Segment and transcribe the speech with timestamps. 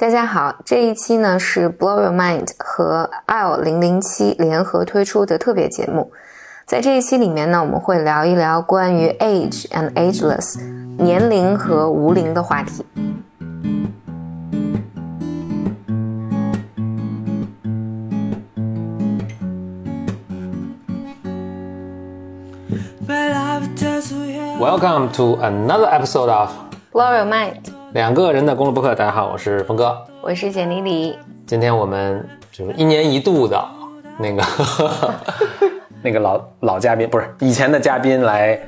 [0.00, 6.10] 大家好，这一期呢是 Blow Your Mind 和 L 零零七联合推出的特别节目。
[6.64, 10.58] 在这一期里面呢，我们会聊一聊关于 age and ageless
[10.96, 12.82] 年龄和无龄的话题。
[24.58, 26.48] Welcome to another episode of
[26.90, 27.56] Blow Your Mind，
[27.92, 28.94] 两个人的公路博客。
[28.94, 30.00] 大家好，我是峰哥。
[30.20, 31.18] 我是简丽丽。
[31.44, 33.60] 今天我们就是一年一度的
[34.16, 34.42] 那个
[36.00, 38.60] 那个老老嘉宾，不是以前的嘉宾来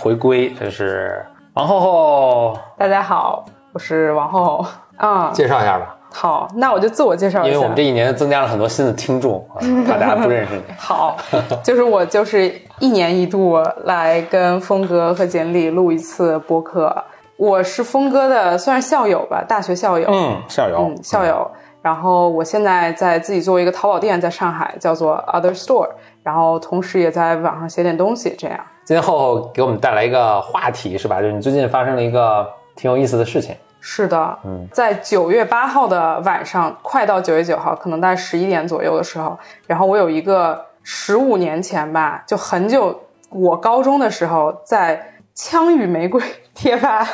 [0.00, 2.58] 回归，就是王后后。
[2.78, 4.66] 大家好，我是王后后。
[4.96, 5.94] 啊，介绍一下吧。
[6.10, 7.48] 好，那我就自我介绍一下。
[7.48, 9.46] 因为我们这一年增加了很多新的听众，
[9.86, 10.62] 怕 大家不认识你。
[10.78, 11.18] 好，
[11.62, 17.04] 就是我就是一年一度来跟峰哥和简历录一次播客。
[17.42, 20.08] 我是峰哥的算是校友吧，大学校友。
[20.08, 20.76] 嗯，校友。
[20.78, 21.50] 嗯，校友。
[21.82, 25.88] 然后我现在在自己做一个淘宝店，在上海叫做 Other Store，
[26.22, 28.60] 然后同时也在网上写点东西，这样。
[28.84, 31.20] 今天厚厚给我们带来一个话题是吧？
[31.20, 33.56] 就是你最近发生了一个挺有意思的事情。
[33.80, 39.36] 是的，嗯，在九月八号的晚上，快到九月九号，可能在十一点左右的时候，
[39.66, 46.22] 然后我有一个十五年前吧，就很久，我高中的时候在枪与玫瑰
[46.54, 47.06] 贴吧。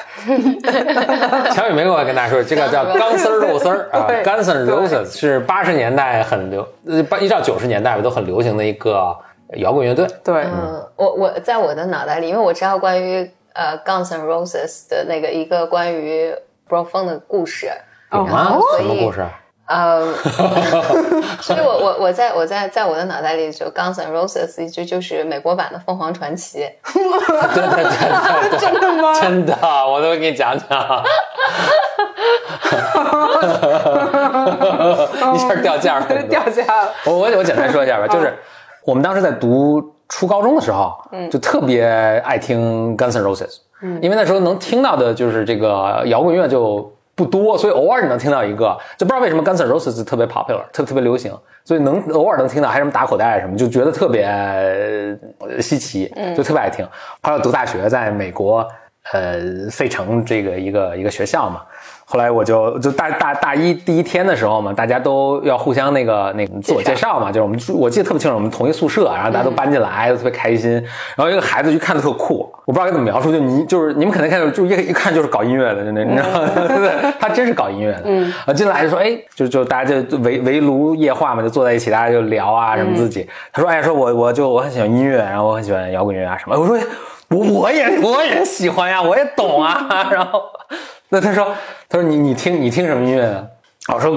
[1.53, 9.16] 枪与玫瑰，我跟大家说，这个叫 钢丝肉丝儿啊，Guns N' Roses 是八十年代很流，呃，八一到九十年代吧都很流行的一个
[9.55, 10.06] 摇滚乐队。
[10.22, 16.34] 对，嗯，我我在我的脑袋里，因为我知道关于呃 Guns N' Roses 的那个一个关于。
[16.70, 17.70] Bro 风的故事，
[18.12, 18.59] 有吗？
[18.77, 19.27] 什么故事？
[19.69, 20.14] 呃，
[21.41, 26.66] 所以我我我在我在在我的脑袋里，就 Guns N' Roses 一直就是美国版的凤凰传奇。
[26.94, 29.20] 对对对，真的吗？
[29.20, 29.55] 真的，
[29.86, 30.66] 我都给你讲讲。
[35.34, 36.92] 一下掉价了， 掉价了。
[37.05, 38.34] 我我我简单说一下吧，就是
[38.84, 41.84] 我们当时在读初高中的时候，嗯，就特别
[42.25, 43.59] 爱听 Guns N' Roses。
[43.82, 54.25] 嗯，因为那时候能听到的就是这个摇滚乐就不多，所以偶尔你能听到一个，就不知道为什么 Guns N' Roses 特别 popular，特特别流行，所以能偶尔能听到，还什么打口袋什么，就觉得特别
[55.61, 56.87] 稀奇，就特别爱听。
[57.21, 58.65] 后来读大学，在美国，
[59.12, 61.62] 呃，费城这个一个一个学校嘛。
[62.10, 70.72] 后来我就就大大大一第一天的时候嘛，大家都要互相那个那个自我介绍嘛，就是我们我记得特别清楚，我们同一宿舍，然后大家都搬进来，都特别开心。
[71.16, 76.28] 然后一个孩子就看着特酷，我不知道该怎么描述，就你就是你们可能看到，就一一看就是搞音乐的，就那你知道
[77.20, 78.04] 他真是搞音乐的。
[78.06, 83.28] 嗯，啊进来就说，哎，就就大家就围围炉夜话嘛，就坐在一起，大家就聊啊什么自己。
[83.52, 86.58] 他说，哎，说我我就我很喜欢音乐，然后我很喜欢摇滚乐啊什么。
[86.58, 86.78] 我说，
[87.28, 90.08] 我我也我也喜欢呀，我也懂啊。
[90.10, 90.40] 然后。
[91.10, 91.46] 那他说，
[91.88, 93.44] 他说你你听你听什么音乐啊？
[93.94, 94.12] 我说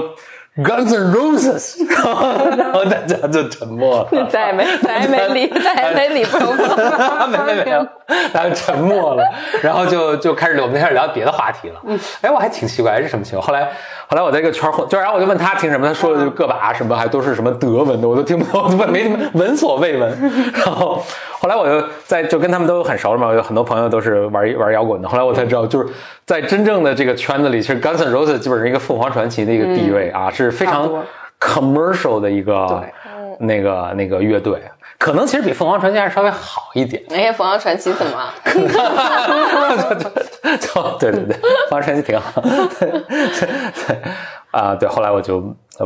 [0.56, 1.78] Guns N' Roses，
[2.58, 7.82] 然后大家就沉默了，再也没再也没理再也没理不了， 没没没有，
[8.34, 9.24] 大家沉默了，
[9.62, 11.80] 然后就就开始我们开始聊别的话题了。
[11.86, 13.46] 嗯，哎，我还挺奇怪，是什么情况？
[13.46, 13.66] 后来
[14.06, 20.52] 后来我在一个圈混，就然后我就问他听什么，他说的就个把什么，还都是什么德文的，我都听不懂，我没闻所未闻。
[20.52, 21.02] 然后
[21.40, 25.08] 后来我就在就跟他们都很熟了嘛，有很多朋友都是玩玩摇滚的。
[25.08, 25.88] 后来我才知道，就是
[26.24, 30.88] 在真正的这个圈子里，其实 Guns N' Roses 基本是一个凤凰传奇的一个地位啊，是非常
[31.40, 32.84] commercial 的一个
[33.40, 34.62] 那个那个乐队。
[34.98, 37.02] 可能其实比凤凰传奇还是稍微好一点。
[37.10, 38.32] 哎呀，凤凰传奇怎么 了？
[41.00, 41.36] 对对对，
[41.68, 42.40] 凤凰传奇挺好。
[44.52, 45.40] 啊，对，后来我就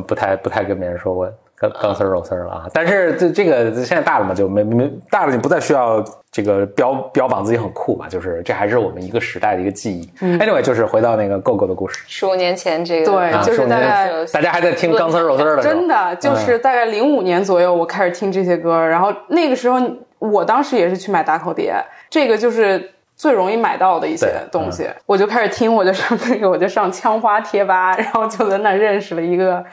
[0.06, 1.32] 不太不太跟别人说过。
[1.56, 2.66] 钢钢丝肉丝了啊！
[2.72, 10.06] 但是这这个现在大了嘛，就没没大了，就不再需要这个标标榜自己很酷嘛，就是这还是我们一个时代的一个记忆。
[10.38, 19.80] Anyway，就是回到那个 Go Go 的故事，十五年前这个对，就是大概大家还在听钢丝肉丝的，真的就是大概零五年左右，我开始听这些歌，然后那个时候
[20.18, 21.74] 我当时也是去买打口碟，
[22.10, 29.64] 这个就是最容易买到的一些东西，我就开始听，我就上那个 我就上枪花贴吧，然后就在那认识了一个。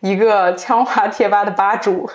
[0.00, 2.08] 一个枪花贴吧的吧主，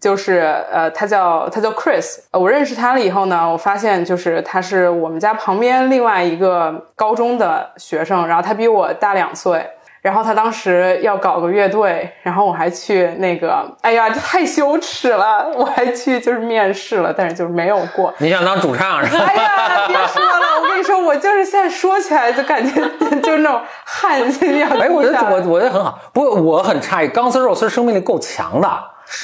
[0.00, 0.40] 就是
[0.70, 2.18] 呃，他叫他叫 Chris。
[2.32, 9.70] 我认识他了以后呢，我发现就是他是我们家旁边另外一个高中的学生，然后他比我大两岁。
[10.00, 15.50] 然后他当时要搞个乐队，然后我还去那个，哎呀，这太羞耻了！
[15.56, 18.12] 我还去就是面试了，但是就是没有过。
[18.18, 19.24] 你想当主唱是吧？
[19.26, 22.80] 哎呀，别说了，我跟你说，我就是现在说起来就感觉
[23.20, 24.68] 就是那种汗就要。
[24.78, 28.68] 哎，我觉得我我觉得很好，不过我很诧异，钢丝肉丝生命力够强的。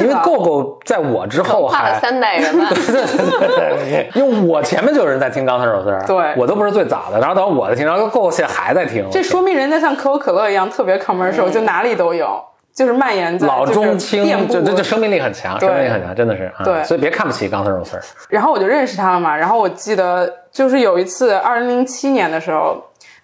[0.01, 2.01] 因为 Go Go 在我之后跨了还。
[2.01, 2.69] 三代人吧。
[2.71, 3.49] 对对对
[3.79, 12.43] 对，因为我前面就有人在听钢丝肉丝，对我都不是最早的，然后等我的听，然后 Go 现在还在听，这说明人家像可口可乐一样特别 commercial，、就哪里都有，
[12.75, 18.01] 就是蔓延在老中青，就就就就生命力很强，生命力很强，真的是，啊对所以别看不起钢丝肉丝。
[18.29, 19.37] 然后我就认识他了嘛。
[19.37, 22.83] 然后我记得就是有一次，二零零七年的时候，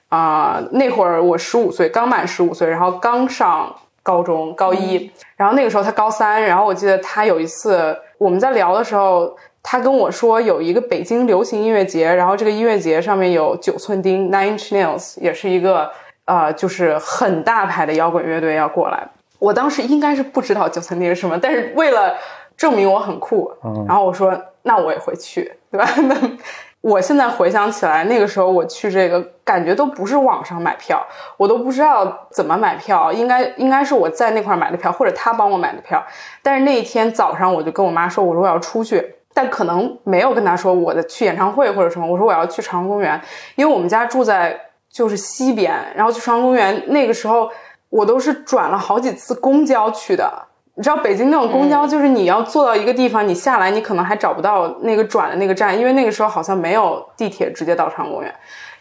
[0.08, 6.42] 啊、那会儿我十五岁，刚满十五岁，然后刚上高中高一，然后那个时候他高三。
[6.42, 15.90] 然后我记得他有一次我们在聊的时候，他跟我说有一个北京流行音乐节，然后这个音乐节上面有九寸钉 Nine Inch Nails，也是一个
[16.24, 19.08] 呃就是很大牌的摇滚乐队要过来。
[19.38, 22.16] 我当时应该是不知道九寸钉是什么，但是为了
[22.56, 23.50] 证明我很酷，
[23.86, 25.88] 然后我说那我也会去，对吧？
[25.96, 26.14] 那
[26.80, 31.06] 我现在回想起来，那个时候我去这个感觉都不是网上买票，
[31.36, 36.02] 我都不知道怎么买票，应该应该是我在那块买的票，或者他帮我买的票。
[36.42, 39.16] 但是那一天早上我就跟我妈说，我说我要出去。
[39.32, 43.18] 但可能没有跟她说我的去演唱会或者什么，我说我要去朝阳公园，
[43.54, 44.58] 因为我们家住在
[44.90, 47.48] 就是西边，然后去朝阳公园那个时候
[47.90, 50.46] 我都是转了好几次公交去的。
[50.80, 58.34] 你知道北京那种公交，就是你要坐到一个地方，你下来你可能还找不到那个转的那个站，因为那个时候好像没有地铁直接到长公园，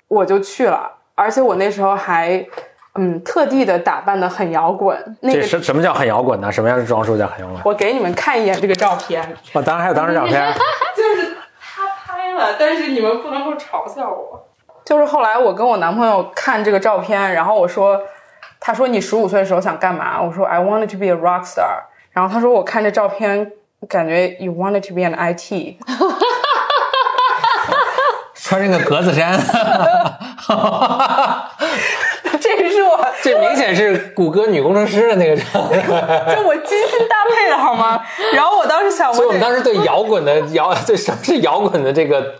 [0.08, 2.42] 我就去了，而且我那时候还
[2.96, 4.98] 嗯特地的打扮的很摇滚。
[5.20, 6.50] 那这个什什么叫很摇滚呢？
[6.50, 7.60] 什么样的装束叫很摇滚？
[7.66, 9.22] 我给你们看一眼这个照片，
[9.52, 10.54] 哦，当然还有当时照片，
[10.96, 14.48] 就是他拍了，但是你们不能够嘲笑我。
[14.86, 18.00] 就是后来我跟我男朋友看这个照片，然后我说，
[18.58, 20.22] 他说你十五岁的时候想干嘛？
[20.22, 21.89] 我说 I wanted to be a rock star。
[22.20, 23.50] 然后他说我看这照片，
[23.88, 25.78] 感觉 you wanted to be an IT。
[28.36, 29.40] 穿这个格子衫，
[33.30, 35.82] 这明显是谷歌女工程师的那个照片。
[36.36, 38.02] 就我精心搭配的好吗？
[38.34, 42.36] 然后我当时想，所以我们当时对摇滚的摇，对什么是摇滚的这个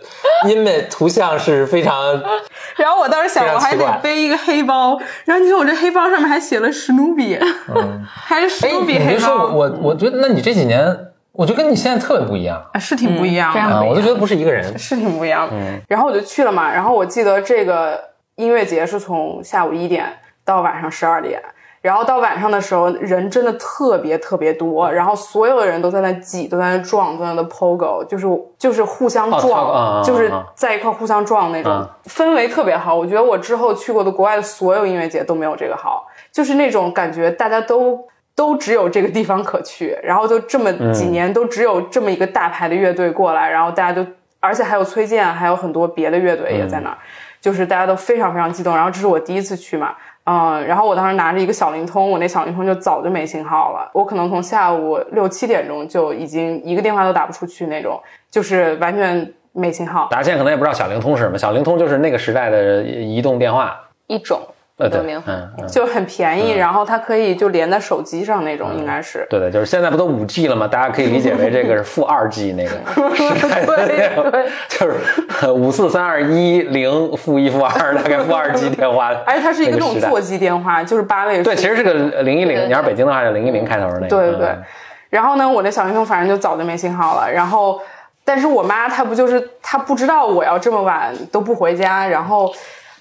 [0.46, 2.20] image 图像是非常
[2.76, 4.98] 然后我当时想，我还得背一个黑包。
[5.24, 7.38] 然后你看我这黑包上面还写了史努比，
[8.06, 10.96] 还是史哎，努比黑你别说，包，我我觉得，那你这几年，
[11.32, 13.84] 我就跟你现在特别不一样啊是挺不一样的。
[13.84, 14.78] 我都觉得不是一个人。
[14.78, 15.54] 是挺不一样的。
[15.88, 18.00] 然后我就去了嘛，然后我记得这个
[18.36, 20.06] 音乐节是从下午一点
[20.50, 21.40] 到晚上十二点，
[21.80, 28.26] 然后到晚上的时候人真的特别特别多，然后所有的人都在那挤，都在那撞，都在那 pogo，就是
[28.58, 32.94] 就是互相哦撞，就是啊在一块互相撞那种，啊氛围特别好。
[32.94, 38.08] 我觉得我之后去过的国外的所有音乐节都没有这个好，就是那种感觉大家都。
[38.36, 44.08] 都只有这个地方可去，然后就这么几年都只有这么一个大牌的乐队过来，然后大家就，
[44.38, 46.96] 而且还有崔健，还有很多别的乐队也在那儿，
[47.38, 48.74] 就是大家都非常非常激动。
[48.74, 49.94] 然后这是我第一次去嘛，
[50.32, 58.00] 嗯，然后我当时拿着一个小灵通，我那小灵通就早就没信号了，我可能从下午六七点钟就已经一个电话都打不出去那种，
[58.30, 60.06] 就是完全没信号。
[60.08, 63.76] 大家现在可能也不知道小灵通是什么，小灵通就是那个时代的移动电话。
[64.06, 64.40] 一种
[64.80, 69.26] 呃，对，就很便宜，然后它可以就连在手机上那种，应该是。
[69.28, 70.66] 对对，就是现在不都五 G 了吗？
[70.66, 72.70] 大家可以理解为这个是负二 G 那个
[73.14, 79.10] 时代的那个， 就是五四三二一零负一负二，大概负二 G 电话。
[79.26, 81.42] 而且它是一个这种座机电话，就是八位数。
[81.42, 81.92] 对，其实是个
[82.22, 84.08] 零一零，对对你要是北京的话是零一零开头的那个。
[84.08, 84.62] 对对对嗯。
[85.10, 87.30] 然后呢，我那小灵通反正就早就没信号了。
[87.30, 87.80] 然后，
[88.24, 92.06] 但是我妈她不就是她不知道我要这么晚都不回家。
[92.06, 92.52] 然后，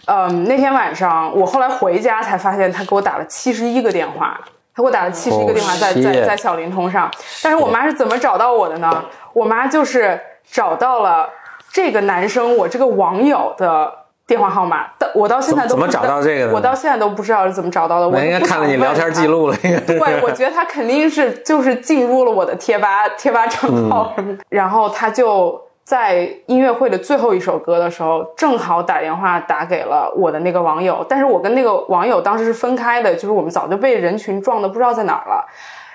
[0.10, 4.40] 嗯，那天晚上我后来回家才发现，他给我打了七十一个电话。
[4.76, 7.12] 他给我打了七十一个电话在，Oh, 在在小灵通上。
[7.44, 9.06] 但是我妈是怎么找到我的呢？
[9.34, 10.20] 我妈就是
[10.50, 11.30] 找到了
[11.72, 14.00] 这个男生，我这个网友的。
[14.30, 18.08] 电话号码，到我到现在都怎么不知道找到这个的我到现在都不知道是怎么找到的。
[18.08, 19.58] 我应该看了你聊天记录了。
[19.58, 35.44] 对，我觉得他肯定是就是进入了我的贴吧贴吧账号什么的，然后他就在音乐会的最后一首歌的时候，正好打电话打给了我的那个网友，但是我跟那个网友当时是分开的，就是我们早就被人群撞的不知道在哪儿了，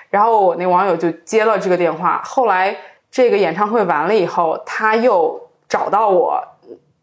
[0.09, 2.75] 然后我那网友就接了这个电话，后来
[3.09, 6.43] 这个演唱会完了以后，他又找到我，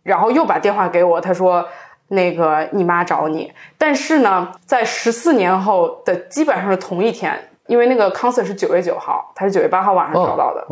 [0.03, 1.67] 然后又把电话给我，他说。
[2.09, 7.33] 那个你妈找你，但是呢，在十四年后的基本上是同一天，
[7.69, 10.67] 因为那个 concert 是九月九号，他是九月八号晚上找到的，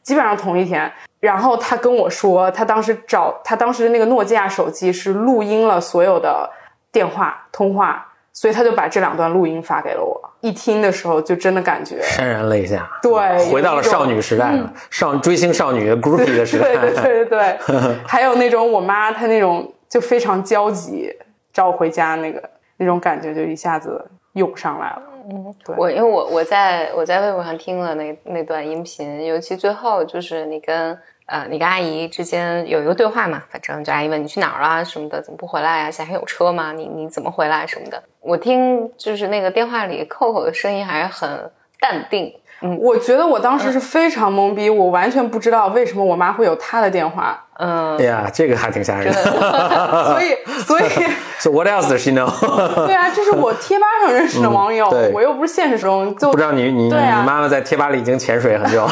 [0.00, 0.90] 基本上同一天。
[1.20, 6.48] 然后他跟我说，他当时找他当时的那个诺基亚手机是录音了所有的
[6.92, 10.20] 电话通话，所以他就把这两段录音发给了我。
[10.40, 12.88] 一听的时候就真的感觉，潸然泪下。
[13.02, 13.12] 对
[13.50, 16.76] 回到了少女时代了，少追星少女 groupie 的 时代。
[16.76, 17.58] 对对对 对对，
[18.06, 21.10] 还有那种我妈她那种就非常焦急
[21.52, 22.40] 找我回家那个
[22.76, 25.02] 那种感觉，就一下子涌上来了。
[25.28, 35.90] 嗯，对，我因为我我在我在微博上听了那那段音频，尤其最后就是你跟呃你跟阿姨之间有一个对话嘛，反正就阿姨问你去哪儿了什么的，怎么不回来啊？
[35.90, 36.72] 现在还有车吗？
[36.72, 38.00] 你你怎么回来什么的？
[38.20, 42.32] 我听就是那个电话里 Coco 的声音还是很淡定。
[42.62, 47.45] 嗯，我觉得我当时是非常懵逼，我完全不知道为什么我妈会有她的电话。
[47.58, 49.22] 嗯，哎呀，这个还挺吓人的。
[50.12, 50.84] 所以，所以，
[51.38, 52.28] So what else does she know？
[52.86, 58.86] 对啊，这是我贴吧上认识的网友，我又不是现实中就不知道你你你妈妈在贴吧里已经潜水很久，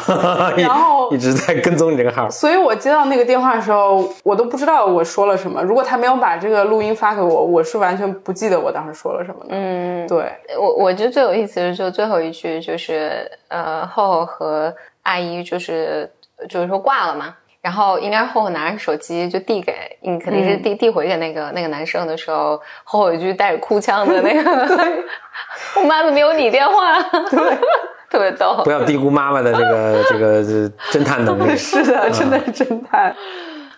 [0.57, 2.29] 然后一直在跟踪你这个号。
[2.31, 5.63] 所以我接到那个电话的时候，我都不知道我说了什么。
[5.63, 9.49] 如果他没有把这个录音发给我，我是完全不记得我当时说了什么的。
[9.51, 16.11] 嗯，对我我觉得最有意思的就最后一句，就是呃，厚厚和阿姨就是
[16.49, 17.35] 就是说挂了嘛。
[17.65, 25.03] 然后应该是厚厚拿着手机就递给，嗯，肯定是递递回给那个那个男生的时候，厚厚一句带着哭腔的那个，
[25.81, 27.03] 我妈怎么有你电话？
[27.31, 27.59] 对，
[28.11, 28.61] 特别逗。
[28.65, 30.43] 不要低估妈妈的这个 这个
[30.93, 31.57] 侦探能力。
[31.57, 33.17] 是的，真的是侦探。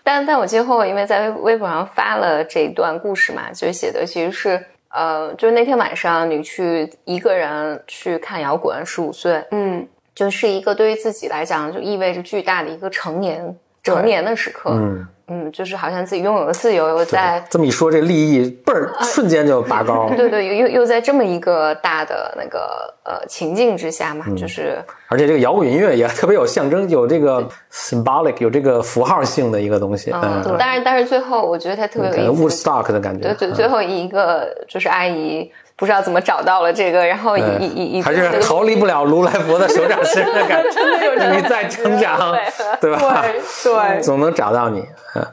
[0.02, 13.56] 但但我记得厚厚因为在微微博上发了这一段故事嘛，就写的其实是，呃，就是那天晚上你去一个人去看摇滚，十五岁，嗯，就是一个对于自己来讲就意味着巨大的一个成年。
[13.94, 20.08] 成年的时刻，嗯嗯，就是好像自己拥有了自由，又在这么一说，这利益倍儿瞬间就拔高。
[20.16, 24.78] 对对，又又在这么一个大的那个呃情境之下嘛，就是
[25.08, 30.12] 而且这个摇滚音乐也特别有象征，有这个 symbolic，有这个符号性的一个东西。
[30.12, 33.24] 嗯，但是但是最后我觉得它特别有意思，Woodstock 的感觉。
[33.24, 35.50] 对，最最后一个就是阿姨。
[35.76, 41.36] 不知道怎么找到了这个，然后一一一还是逃离不了如来佛的 手掌心的感觉。
[41.36, 42.34] 你在成长，
[42.80, 43.22] 对吧？
[43.62, 44.84] 对，总能找到你。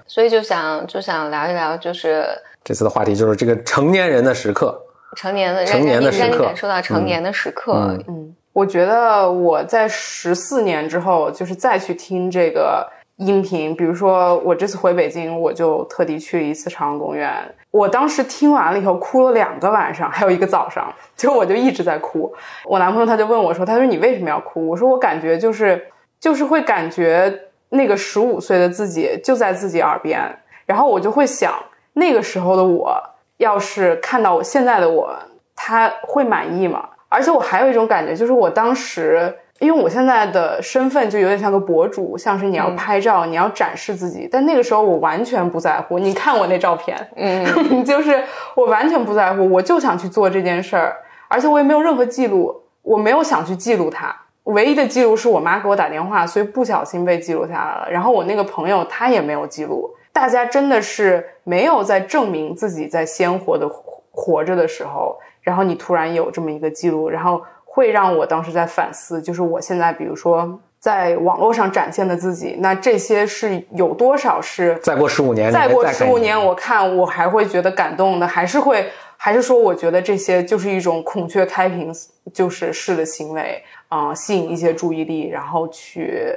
[0.05, 2.27] 所以就想就想聊一聊，就是
[2.63, 4.77] 这次的话题就是这个成年人的时刻，
[5.15, 7.73] 成年的成年的时刻，感受到成年的时刻。
[8.07, 12.85] 嗯，我觉得我在十四年之后，就是再去听这个。
[13.25, 17.33] 音频，比如说我这次回北京，我就特地去了一次朝阳公园。
[17.71, 22.31] 我当时听完了以后，哭了两个晚上，还有一个早上，就我就一直在哭。
[22.65, 25.87] 我男朋友他就问我说：“他说你为什么要哭？”我说：“我感觉就是
[26.19, 27.33] 就是会感觉
[27.69, 30.21] 那个十五岁的自己就在自己耳边，
[30.65, 31.53] 然后我就会想
[31.93, 33.01] 那个时候的我，
[33.37, 35.17] 要是看到我现在的我，
[35.55, 36.89] 他会满意吗？
[37.09, 44.27] 而且我还有一种感觉，就是我当时。”因为我现在的身份就有点像个博主，像是你要拍照，你要展示自己。
[44.29, 45.97] 但那个时候我完全不在乎。
[45.97, 47.45] 你看我那照片，嗯，
[47.85, 48.21] 就是
[48.55, 50.97] 我完全不在乎，我就想去做这件事儿，
[51.29, 54.13] 而且我也没有任何记录，我没有想去记录它。
[54.43, 57.87] 唯一的记录是我妈给我打电话，所以不小心被记录下来了。
[57.89, 59.89] 然后我那个朋友他也没有记录。
[60.11, 63.67] 大家真的是没有在证明自己在鲜活的
[64.11, 67.41] 活着的时候，然后你突然有这么一个记录，然后。
[67.75, 74.77] 会让我当时在反思，就是我现在，比如说在网络上展现的自己，那这些是有多少是？
[74.83, 81.91] 再过十五年，再过十五年，我看我还会觉得感动的，还是会，还是说，我觉得这些就是一种孔雀开屏
[82.31, 86.31] 就是式的行为啊，吸引一些注意力，然后去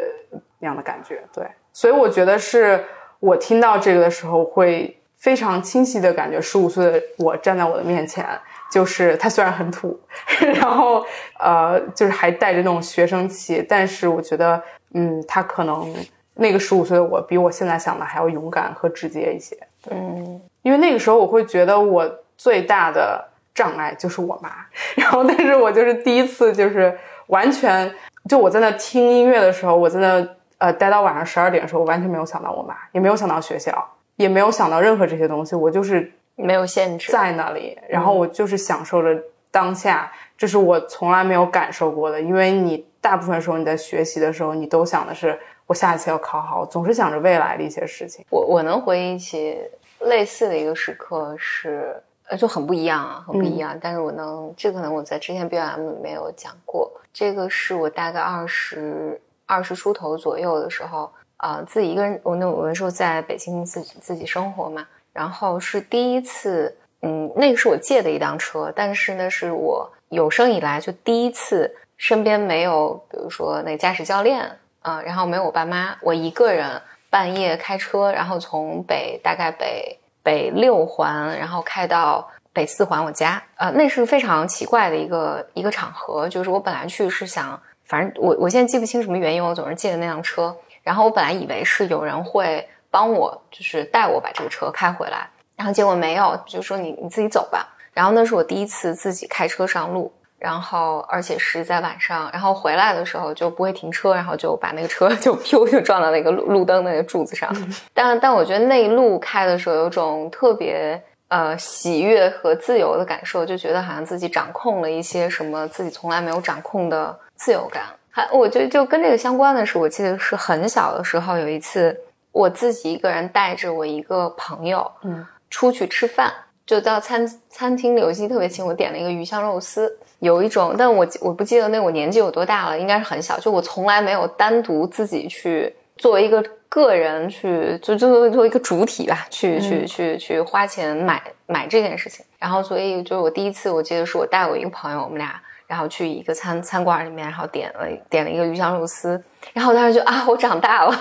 [0.60, 1.22] 那样的感觉。
[1.34, 2.82] 对，所以我觉得是
[3.20, 8.26] 我听到这个的时候，会非常清晰的感觉，十五岁的我站在我的面前。
[8.70, 9.98] 就是他虽然很土，
[10.54, 11.04] 然后
[11.38, 14.60] 呃，就是还带着那种学生气，但是我觉得，
[14.94, 15.94] 嗯，他可能
[16.34, 19.56] 那个十五岁的我比我现在想的还要勇敢和直接一些。
[19.90, 24.50] 嗯，因为那个时候我会觉得我最大的障碍就是我妈，
[24.96, 27.90] 然后但是我就是第一次就是完全
[28.28, 36.12] 就我在那听音乐的时候，我在那呃待到晚上十二点的时候，我完全没有想到我妈，也没有想到学校，也没有想到任何这些东西，我就是。
[36.36, 42.20] 没有限制在那里，然后我就是享受着当下，这是我从来没有感受过的。
[42.20, 48.24] 因为你大部分时候你在学习的时候，你都想的是我下一次要考好，总是想着未来的一些事情。
[48.30, 49.58] 我我能回忆起
[50.00, 51.96] 类似的一个时刻，是
[52.28, 53.76] 呃就很不一样啊，很不一样。
[53.80, 64.86] 但是我能，这可能我在之前 B M 里面有讲过，这个是我大概二十二十出头左右的时候啊，自己一个人，我那我那时候在北京自己自己生活嘛。
[65.16, 74.46] 然后是第一次，嗯，那个是我借的一辆车，但是呢，是我有生以来就第一次身边没有，比如说那驾驶教练
[74.82, 92.68] 啊，然后没有我爸妈，我一个人半夜开车，然后从北大概北北六环，然后开到北四环我家，呃，那是非常奇怪的一个一个场合，就是我本来去是想，反正我我现在记不清什么原因，我总是借的那辆车，然后我本来以为是有人会。
[92.96, 97.68] 帮我就是带我把这个车开回来，然后结果没有，就说你你自己走吧。
[97.92, 107.54] 然后那是我第一次自己开车上路，然后而且是在晚上，然后回来的时候就不会停车，然后就把那个车 就噗就撞到那个路路灯那个柱子上。
[107.92, 110.98] 但但我觉得那一路开的时候有种特别
[111.28, 117.82] 呃喜悦和自由的感受，就觉得好像自己掌控了一些什么自己从来没有掌控的自由感。
[118.10, 121.94] 还我觉得就跟这个相关的是，我记得是很小的时候有一次
[122.36, 126.30] 我自己一个人带着我一个朋友，嗯，出去吃饭。
[126.66, 133.38] 就到餐餐厅里，我记得特别清，我点了一个鱼香肉丝，有一种，但我我不记得那我年纪有多大了，应该是很小。
[133.38, 142.22] 就我从来没有单独自己去作为一个个人去，就就作为一个主体吧，去去去去花钱买买这件事情。
[142.38, 150.92] 然后，所以就是我第一次，我记得是我带我一个朋友，我们俩然后去一个餐餐馆里面，然后点了点了一个鱼香肉丝，然后当时就啊，我长大了。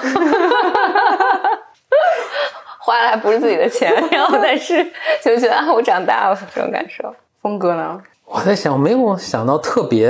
[2.85, 4.83] 花的还不是自己的钱， 然后但是
[5.23, 7.03] 就觉得啊，我长大了这种感受。
[7.41, 7.99] 峰哥呢？
[8.25, 10.09] 我在想，没有想到特别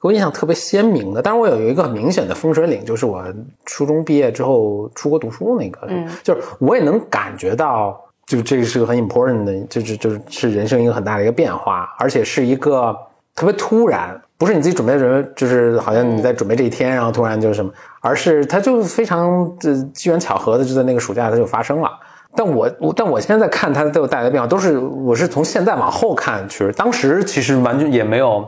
[0.00, 1.22] 给我印象特别鲜明的。
[1.22, 3.24] 但是我有一个很明显的风水岭，就是我
[3.64, 12.96] 初中毕业之后出国读书那个，嗯，就是我也能感觉到，就这个是个很 important 的，就是就是是人生一个很大的一个变化，而且是一个
[13.36, 17.72] 特别突然，不是你自己准备准备，就是好像你在准备这一天，然后突然就是什么。
[18.02, 21.88] 而是它就非常的机缘巧合的，就在那个暑假它就发生了。
[22.34, 28.44] 但我我但我现在看它都有带来的变化，都是我是从现在往后看，其实当时其实完全也没有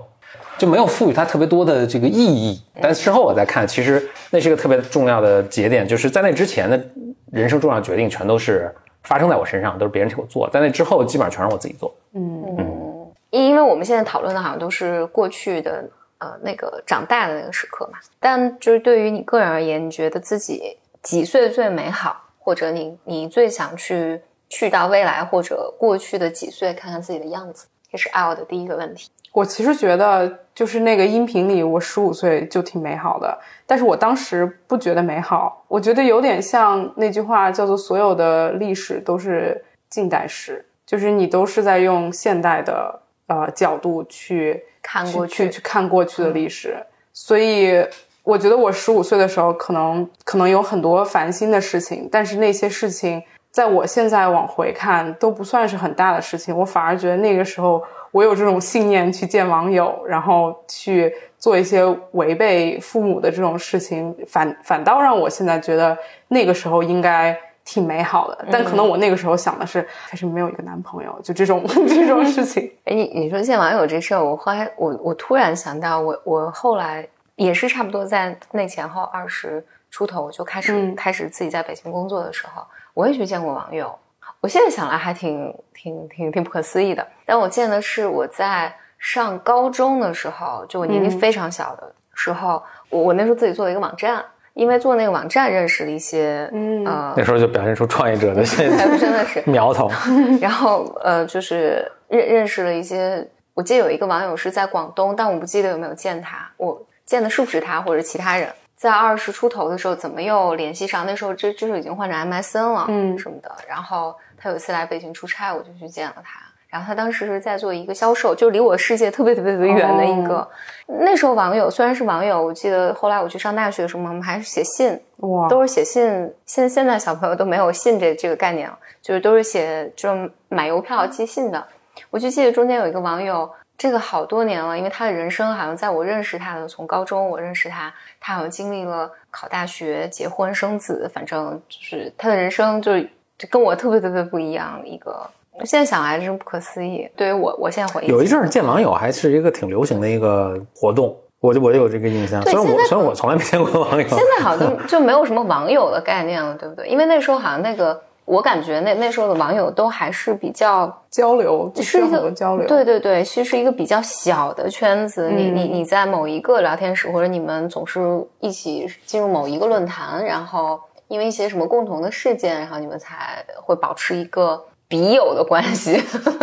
[0.58, 2.60] 就没有赋予它特别多的这个意义。
[2.82, 6.82] 但事后我再看，其实那是一个特别重要的节点，就是在那之前的
[7.30, 10.50] 人生重要决定全都是发生在我身上，都是别人替我做。
[10.50, 11.94] 在那之后，基本上全是我自己做。
[12.14, 15.84] 嗯嗯，因为我们现在讨论的好像都是过去的。
[16.24, 29.10] 呃，那个长大的那个时刻嘛，但就是对于你个人而言，你觉得自己几岁最美好，或者你你最想去去到未来或者过去的几岁看看自己的样子，这是 L 的第一个问题。
[29.32, 44.64] 我其实觉得，就是那个音频里，我十五岁就挺美好的，但是我当时不觉得美好，我觉得有点像那句话叫做“所有的历史都是近代史”，就是你都是在用现代的呃角度去。
[44.86, 46.76] 看过去去看过去的历史，
[47.10, 47.82] 所以
[48.22, 65.96] 我觉得我十五岁的时候，可能可能有很多烦心的事情，但是那些事情在我现在往回看都不算是很大的事情，我反而觉得那个时候我有这种信念去见网友，然后去做一些违背父母的这种事情，反反倒让我现在觉得
[66.28, 67.34] 那个时候应该。
[67.64, 72.70] 挺美好的，但可能我那个时候想的是，还是没有一个男朋友，就这种 这种事情。
[72.84, 83.98] 哎，你你说见网友这事儿，我后来我我突然想到，我我后来也是差不多在那前后二十出头就开始开始自己在北京工作的时候，我也去见过网友。
[84.40, 87.06] 我现在想来还挺挺挺挺不可思议的。
[87.24, 94.22] 但我见的是我在上高中的时候，就我年纪非常小的时候，我我那时候自己做了一个网站。
[94.54, 96.84] 因为做那个网站认识了一些，嗯，
[97.16, 98.70] 那时候就表现出创业者的 真
[99.12, 99.90] 的是 苗头。
[100.40, 108.48] 然后呃，就是认认识了一些，我记得有一个网友是在广东，但我不记得有没有见他，我见的是不是他或者其他人。
[108.76, 111.06] 在二十出头的时候，怎么又联系上？
[111.06, 113.50] 那时候这这时候已经换成 MSN 了，嗯，什么的。
[113.68, 116.40] 然后他有一次来北京出差，我就去见了他。
[116.74, 120.44] 然后他当时是在做一个销售，就离我世界特别特别特别远的一个。
[120.88, 126.34] 那时候网友虽然是网友，我记得后来我去上大学的时候，我们还是写信，哇，都是写信。
[126.46, 131.64] 现现在小朋友都没有信这这个概念了，就是都是写就是买邮票寄信的。
[132.10, 143.08] 我就记得中间有一个网友，这个好多年了，因为他的人生好像在我认识他的从高中我认识他，他好像经历了考大学、结婚、生子，反正就是他的人生就是
[143.38, 145.30] 就跟我特别特别不一样一个。
[145.64, 147.08] 现在想来真是不可思议。
[147.16, 152.42] 对于我，我现在回忆，有一阵儿见网友还是一个挺流行的一个活动，我就我就有这个印象。
[152.42, 156.88] 虽然我虽然我从来没见过网友，现在好像就没有什么网友的概念了，对不对？
[156.88, 162.66] 因为那时候好像那个，我感觉那那时候的网友都还是比较交流，是一个交流。
[162.66, 165.30] 对对对，其实是一个比较小的圈子。
[165.30, 168.00] 你你你在某一个聊天室，或者你们总是
[168.40, 174.60] 一起进入某一个论坛，然后因为一些什么共同的事件，然后你们才会保持一个。
[174.94, 176.00] 笔友的关系，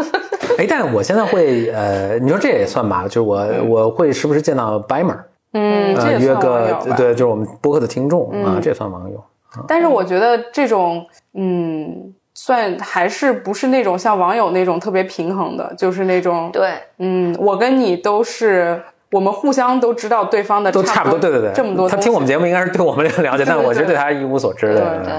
[0.59, 3.03] 哎，但是我现在会，呃，你说这也算吧？
[3.07, 5.17] 就是我我会时不时见到 Bimer，
[5.53, 9.23] 嗯，约个对，就是我们播客的听众啊，这也算网友。
[9.67, 21.87] 但是我觉得这种，嗯，算还是不是那种像网友那种特别平衡的，就是那种对，嗯，我跟你都是我们互相都知道对方的都差不多，对对对，这么多。
[21.87, 24.79] 他听我们节目应该是对我们了解，但我觉得对他一无所知的。
[24.79, 25.13] 对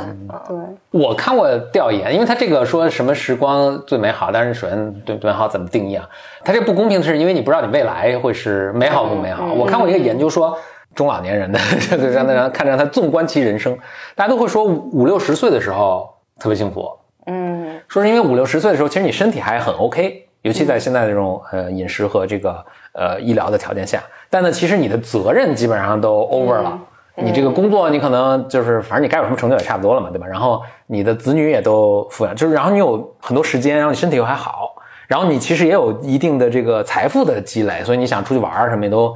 [0.48, 0.56] 对，
[0.90, 6.08] 我看过调研，因为他这个说什么时光最美好，但是首先对美好怎么定义啊？
[6.42, 9.52] 他这不公平的是因为你不知道你未来会是美好不美好。
[9.52, 10.56] 我看过一个研究说，
[10.94, 11.58] 中老年人的
[11.90, 13.76] 这个让他看着他纵观其人生，
[14.14, 16.90] 大家都会说五六十岁的时候特别幸福。
[17.26, 20.26] 嗯，说是因为五六十岁的时候，其实你身体还很 OK。
[20.42, 26.78] 尤其在现在这种呃饮食和这个呃医疗的条件下，但呢，其实你的责任基本上都 over 了。
[27.14, 30.26] 你这个工作，你可能就是反正你该有什么成就也差不多了嘛，对吧？
[30.26, 34.74] 然后你的子女也都抚养，就是然后你有很多时间，然后你身体又还好，
[35.06, 39.14] 然后你其实也有一定的这个财富的积累，所以你想出去玩啊什么也都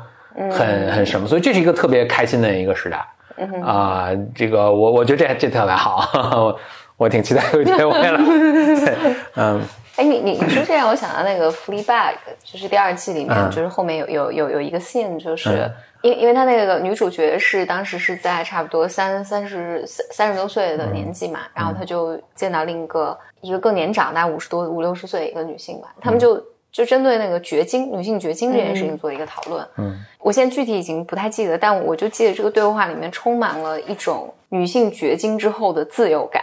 [0.53, 3.03] 很很什么，所以这是一个特别开心的一个时代
[3.65, 4.11] 啊。
[4.35, 6.59] 这个我我觉得这这特别好， 我
[6.99, 8.19] 我挺期待有一天我也来，
[8.85, 8.95] 对，
[9.37, 9.59] 嗯。
[9.97, 11.85] 哎，你你你说这让我想到那个《Fleabag》，
[12.45, 15.71] 就是第二季里面，就是后面有有有有一个 scene，就是
[16.03, 26.43] 因因为他那个女主角是当时是在差不多三三十三三十多岁的年纪嘛，然后她就见到另一个一个更年长，大概五十多五六十岁一个女性吧，他们就。
[26.73, 29.67] 就针对那个绝经女性绝经这件事情做一个讨论。
[29.79, 36.43] 嗯，我现在具体已经不太记得，但我就记得这个对话里面充满了一种女性绝经之后的自由感。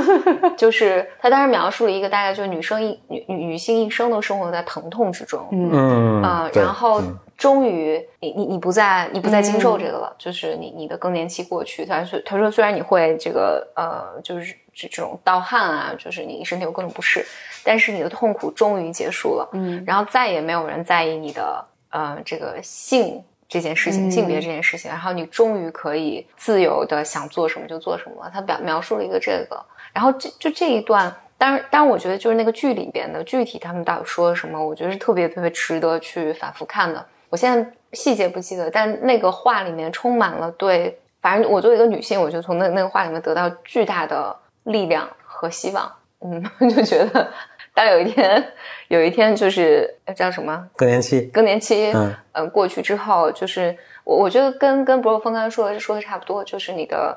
[0.56, 5.46] 就是他当时描述了一个大概就是女生一女女性一生都生活在疼痛之中。
[5.52, 7.02] 嗯啊，然后
[7.36, 17.24] 终于你你你不再你不再经受这个了，就是你你的更年期过去，他说他说虽然你会这个呃就是这这种盗汗啊，就是你身体有各种不适。
[17.62, 28.30] 但是你的痛苦终于结束了，嗯，然后再也没有人在意你的呃这个性这件事情、性别这件事情，然后你终于可以自由的想做什么就做什么了。
[28.32, 29.60] 他表描述了一个这个，
[29.92, 37.04] 然后这就这一段，当然，当然，我觉得就是那个剧里边的具体他们到底说了什么，我觉得是特别特别值得去反复看的。
[37.28, 45.92] 我现在细节不记得，但那个话里面充满了对，反正我作为一个女性，我就从那那个话里面得到巨大的力量和希望。
[46.20, 47.28] 嗯， 就觉得。
[47.72, 48.52] 当有一天，
[48.88, 51.22] 有一天就是叫什么更年期？
[51.32, 51.92] 更年期，
[52.32, 57.16] 嗯，过去之后，就是我我觉得跟跟博若峰刚才说的说的差不多，就是你的，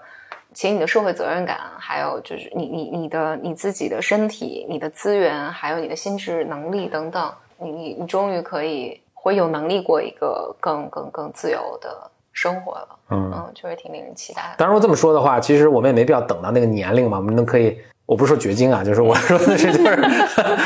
[0.53, 12.87] 其实你的社会责任感，还有就是你你你的你自己的身体、你的资源，还有你的心智能力等等，你你你终于可以会有能力过一个更更更自由的生活了。
[13.09, 14.55] 嗯嗯，确实挺令人期待的。
[14.57, 17.77] 当然，我这么说的话，其实我们也没必要等到那个年龄嘛，我们都可以。
[18.05, 19.97] 我不是说绝经啊，就是我说的是，就是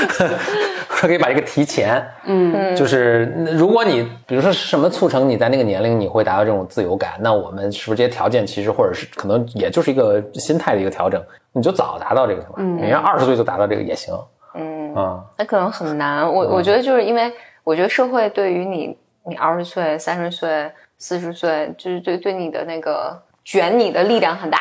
[0.90, 14.16] 可以把这个提前，嗯，就是如果你比如说什么促成你在那个年龄你会达到这种自由感，那我们是不是这些条件其实或者是可能也就是一个心态的一个调整，你就早达到这个情况，你要二十岁就达到这个也行，
[14.56, 16.28] 嗯啊，那可能很难。
[16.28, 17.32] 我我觉得就是因为
[17.64, 24.58] 我觉得社会对于你，你二十岁、三十岁、四十岁，就是对对你的那个卷你的力量很大。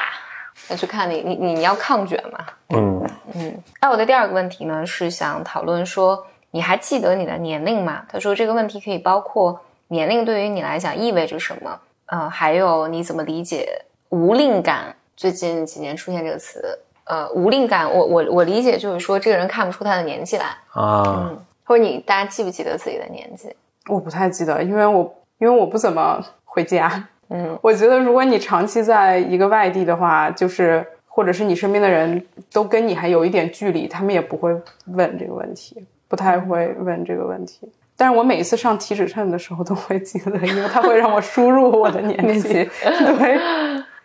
[0.69, 2.47] 那去看你，你你你要抗卷嘛？
[2.71, 3.63] 嗯嗯。
[3.81, 8.03] 那我的第二个问题呢，是想讨论说，你还记得你的年龄吗？
[8.09, 14.97] 他说这个问题可以包括年龄对于你来讲意味着什么，呃，还有你怎么理解无令感？
[15.17, 23.55] 最近几年出现这个词，呃，无令感，我我我理解就是说这个人看不出他的年纪来啊，嗯，或者你大家记不记得自己的年纪？
[23.89, 27.09] 我不太记得，因为我因为我不怎么回家。
[27.29, 34.55] 嗯，我觉得如果你长期在一个外地的话，就是或者是你身边的人都跟你还有一点距离，他们也不会
[34.87, 37.69] 问这个问题，不太会问这个问题。
[37.97, 42.53] 但是我每一次上体脂秤的时候都会记得，因为它会让我输入我的年纪。
[42.85, 43.41] 对，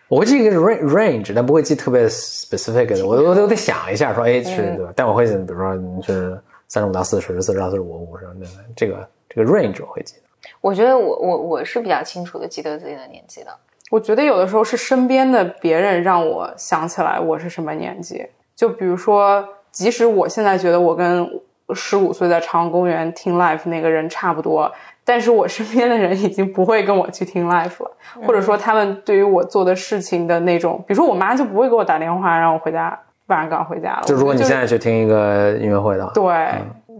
[0.07, 3.05] 我会记一个 range，但不会记特别 specific 的。
[3.05, 4.93] 我我都得想一下，说哎是对吧？
[4.95, 8.25] 但我会比如说你是三十五到四十，四十到四十五，五十
[8.75, 10.21] 这个这个 range 我会记得。
[10.59, 13.51] 我觉得我我我是比较清楚的记得自己的年纪的。
[13.89, 18.25] 我觉得有的时候是身边的别人让我想起来我是什么年纪。
[18.55, 21.27] 就比如说，即使我现在觉得我跟
[21.73, 24.71] 十五岁在朝阳公园听 live 那个人差不多，
[25.03, 27.91] 但是我身边的人已经不会跟我去听 live 了，
[28.25, 34.03] 或者说他们对于我做的事情的那种，比如说我妈就不会给我打电话让我回家，晚上刚回家了。
[34.05, 36.23] 就如果你现在去听一个音乐会的话，对。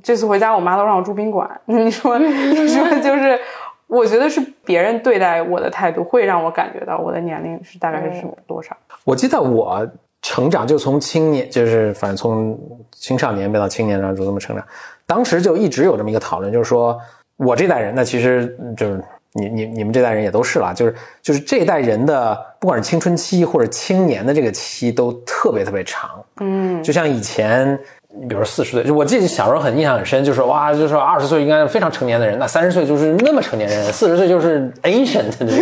[0.04, 1.50] 这次回家，我妈都让我住宾馆。
[1.66, 3.40] 你说，你说，就是，
[3.88, 8.76] 我觉得是别人对待我的态度，会让我感觉到我的年龄是大概是什么多少。
[9.04, 9.88] 我记得我
[10.22, 12.58] 成长就从青年，就是反正从
[12.92, 14.66] 青少年变到青年，然后就这么成长。
[15.06, 17.00] 当时就一直有这么一个讨论，就是说
[17.38, 26.24] 我这代人呢，其实就是你你你们这代人也都是了，就是就是这代人的，不管是青春期或者青年的这个期都特别特别长。
[26.40, 27.80] 嗯，就像以前。
[28.20, 35.54] 你比如四十岁，就我记得小时候很印象很深，就是哇，就是二十岁应该是非常成年的人，那三十岁就是那么成年人，四十岁就是 ancient 这个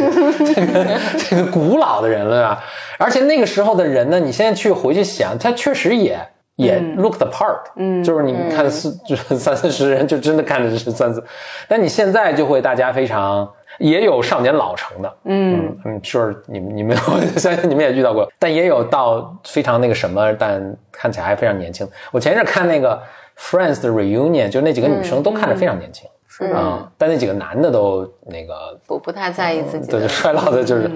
[0.54, 2.64] 这个这个古老的人了啊。
[2.98, 6.20] 而且那个时候的人呢，你现在去回去想，他确实也
[6.56, 11.24] 也 look the part，嗯，就是你看四就是三四十人，就真的看着是三四，
[11.68, 13.48] 但你现在就会大家非常。
[13.80, 15.76] 也有少年老成的，嗯。
[15.86, 20.62] 嗯，sure，你们你们， 我相信你们也遇到过，但也有到非常那个什么，但
[20.92, 21.88] 看起来还非常年轻。
[22.12, 23.02] 我前一阵看那个
[23.38, 26.46] Friends 的 reunion，就那几个女生都看着非常年轻，是。
[26.48, 30.92] 啊，但那几个男的都那个不不太在意自己，对，就衰老的就是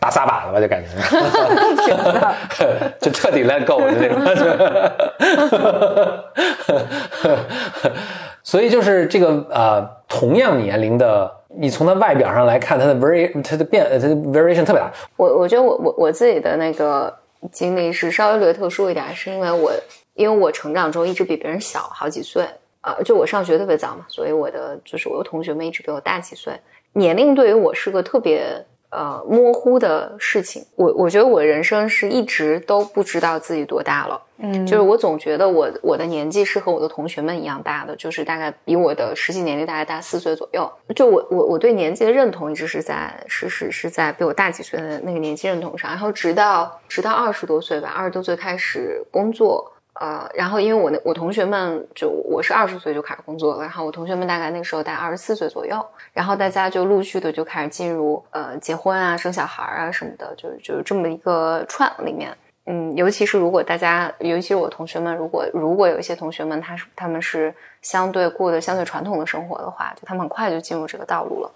[0.00, 0.88] 打撒把了吧，就感觉，
[3.00, 4.48] 就彻底 let go 的那种，
[8.42, 11.30] 所以就是这个呃，同样年龄的。
[11.54, 14.90] 你从他外表上来看，他的 vari 他的变，他的 variation 特别大。
[15.16, 17.14] 我我觉得我我我自己的那个
[17.50, 19.70] 经历是稍微略特殊一点，是因为我
[20.14, 22.48] 因为我成长中一直比别人小好几岁
[22.80, 26.58] 啊，就我上学特别早嘛，所以我的就是我的同学们一直比我大几岁，
[26.94, 28.64] 年龄对于我是个特别。
[28.92, 40.70] 呃，模糊的事情，我我觉得我人生是一直都不知道自己多大了，嗯，就是我总觉得我我的年纪是和我的同学们一样大的，就是大概比我的实际年龄大概大四岁左右。
[40.94, 49.72] 就我我我对年纪的认同一直是在是是是在比我大几岁的那个年纪认同上，然后直到直到二十多岁吧，二十多岁开始工作。
[50.00, 62.34] 呃，然后因为我那我同学们就我是二十岁就开始工作了，然后我同学们大概那个时候在二十四岁左右，然后大家就陆续的就开始进入呃结婚啊、生小孩啊什么的，就是就是这么一个串里面。
[62.64, 71.50] 嗯，尤其是如果大家，尤其是我同学们，如果如果有一些同学们他是他们是相对过得相对传统的生活的话，就他们很快就进入这个道路了。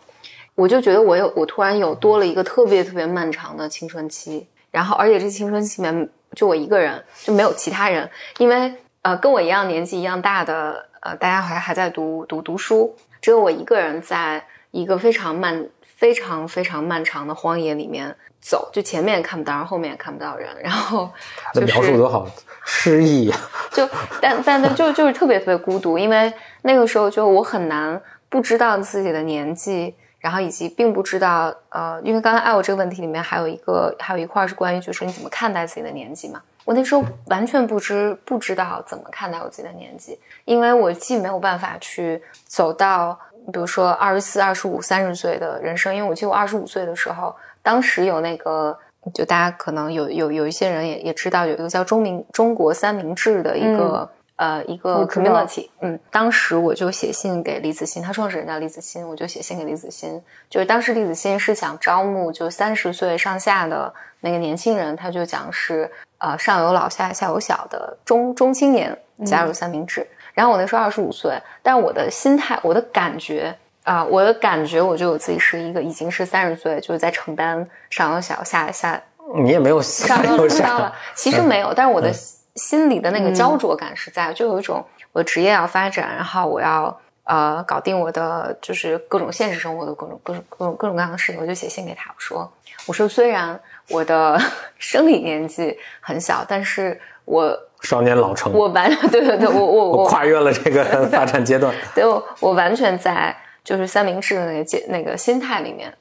[0.54, 6.06] 我就觉得我有我突然有多了一个特别特别漫长的青春期，然后而且这青春期里面。
[6.34, 21.08] 就我一个人，就没有其他人，因为呃，跟我一样年纪一样大的呃，大家还还在读读读书，只有我一个人在一个非常漫、非常非常漫长的荒野里面走，就前面也看不到，后面也看不到人，然后
[21.54, 22.26] 这描述多好
[22.64, 23.36] 诗意呀！
[23.70, 23.88] 就
[24.20, 29.94] 但但但就就是特别特别孤独，因为那个时候就我很难不知道自己的年纪。
[30.26, 36.42] 然后以及并不知道，呃，因为刚才爱我这个问题里面还有一个，还有一块是关于就是你怎么看待自己的年纪嘛。
[36.64, 43.16] 我那时候完全不知不知道怎么看待我自己的年纪，因为我既没有办法去走到，
[43.52, 48.76] 比如说二十四、二十五、三十岁的人生，因为我记得我二十五岁的时候，当时有那个，
[49.14, 54.10] 就大家可能有有有一些人也也知道有一个叫中明中国三明治的一个。
[54.36, 68.94] 呃，一个 community，嗯，当时我就写信给李子欣，他创始人叫李子欣，我就写信给李子欣，就是当时李子欣是想招募就三十岁上下的那个年轻人，他就讲是呃上有老下下有小的中中青年
[69.24, 79.02] 加入三明治，然后我那时候二十五岁，但我的心态，我的感觉啊，我的感觉，我就我自己是一个已经是三十岁，就是在承担上有小下下，
[79.42, 82.12] 你也没有上有下，其实没有，但是我的。
[82.56, 92.52] 心里的那个焦灼感是在，就有一种我职业要发展，然后我要呃搞定我的就是各种现实生活的各种各种各种各种各样的事情，我就写信给他，我说
[92.86, 93.58] 我说虽然
[93.90, 94.40] 我的
[94.78, 105.92] 生理年纪很小，但是我少年老成，我完 对对对，我我我跨越了这个 发展阶段，对我我完全在就是三明治的那个阶那个心态里面。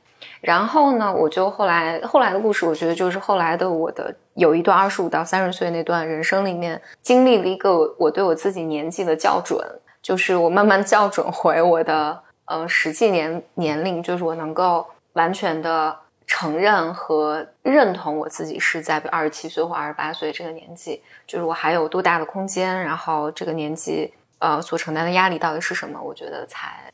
[0.45, 9.59] 然后呢，我就后来后来的故事，我觉得就是后来的我的有一段二十五到三十岁那段人生里面，经历了一个我对我自己年纪的校准，
[10.03, 26.84] 就是我慢慢校准回我的呃实际年年龄，就是我能够完全的承认和认同我自己是在二十七岁或二十八岁这个年纪，就是我还有多大的空间，然后这个年纪呃所承担的压力到底是什么，我觉得才。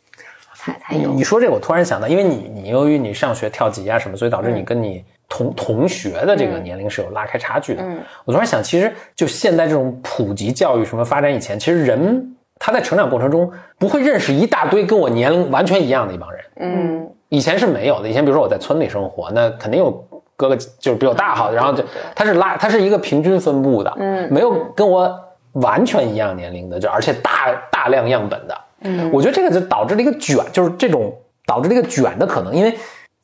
[0.89, 7.83] 你你说这个，我突然想到，因为你你由于你上学跳级啊什么，所以导致你跟你同同学的这个年龄是有拉开差距的。
[8.25, 16.41] 我突然想，其实就现在这种普及教育什么发展以前，其实人他在成长过程中不会认识一大堆跟我年龄完全一样的一帮人。
[16.57, 18.07] 嗯，以前是没有的。
[18.07, 19.91] 以前比如说我在村里生活，那肯定有
[20.35, 25.11] 哥哥就是比我大哈，然后就他是拉他是一个平均分布的，嗯，没有跟我
[25.53, 28.55] 完全一样年龄的，就而且大大量样本的。
[28.83, 31.13] 嗯，我觉得这个就导致了一个卷，就是这种
[31.45, 32.73] 导致了一个卷的可能，因为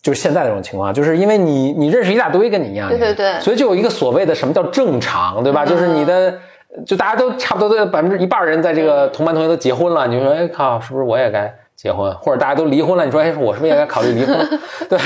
[0.02, 5.65] 就是现在这种情况，就是因为你你认识一大堆跟你一样，对对对，所以就有一个所谓的什么叫正常，对吧？
[5.65, 6.34] 就是你的
[6.86, 12.13] 就大家都差不多的百分之一半人在这个同班同学都结婚了，你说哎靠，是不是我也该结婚？
[12.17, 14.36] 或者大家都离婚了，你说哎，我是不是也该考虑离婚？
[14.88, 15.00] 对，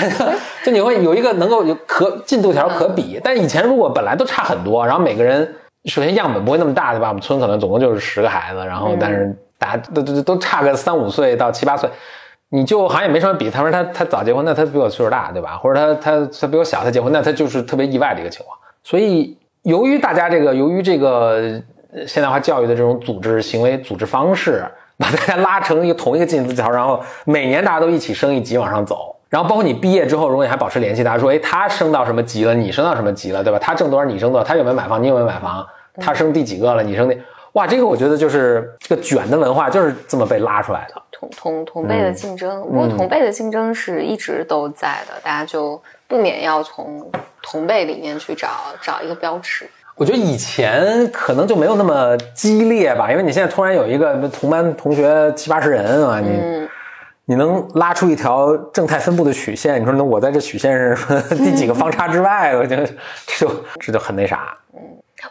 [0.66, 5.56] 就你会有一个能够有可进度条可比，但以前如果本来都差很多，然后每个人。
[5.86, 7.08] 首先样本不会那么大，对吧？
[7.08, 11.88] 我们村可能总共就是十个孩子，然后但是大家都都都差个三五岁到七八岁，
[12.50, 13.48] 你就好像也没什么比。
[13.48, 15.56] 他说他他早结婚，那他比我岁数大，对吧？
[15.56, 18.58] 或者他他他比我小，他结婚，那他就是特别意外的一个情况。
[18.84, 21.62] 所以由于大家这个由于这个
[22.08, 24.66] 现代化教育的这种组织行为组织方式，
[24.98, 29.16] 把大家拉成一个同一个进度条，然后每年大家都一起升一级往上走。
[29.30, 32.54] 然后包括你毕业之后，如果你还保持联系，大家说，哎，他升到什么级了？
[32.56, 33.60] 你升到什么级了，对吧？
[33.60, 34.06] 他挣多少？
[34.06, 34.44] 你挣多少？
[34.44, 35.02] 他有没有买房？
[35.02, 35.66] 你有没有买房？
[36.02, 36.82] 他升第几个了？
[36.82, 37.18] 你升第……
[37.54, 41.02] 哇，这个我觉得就是这个卷的文化就是这么被拉出来的。
[41.12, 47.10] 同同同辈的竞争，不过同辈的竞争是一直都在的，大家就不免要从
[47.44, 48.50] 同辈里面去找
[48.82, 49.70] 找一个标尺。
[49.96, 56.62] 我觉得以前可能就没有那么激烈吧，因为你现在突然有一个同班同学七八十人啊，你。
[57.26, 59.80] 你能拉出一条正态分布的曲线？
[59.80, 62.54] 你说那我在这曲线上 第几个方差之外？
[62.58, 62.86] 我觉得
[63.26, 64.54] 这就这就很那啥。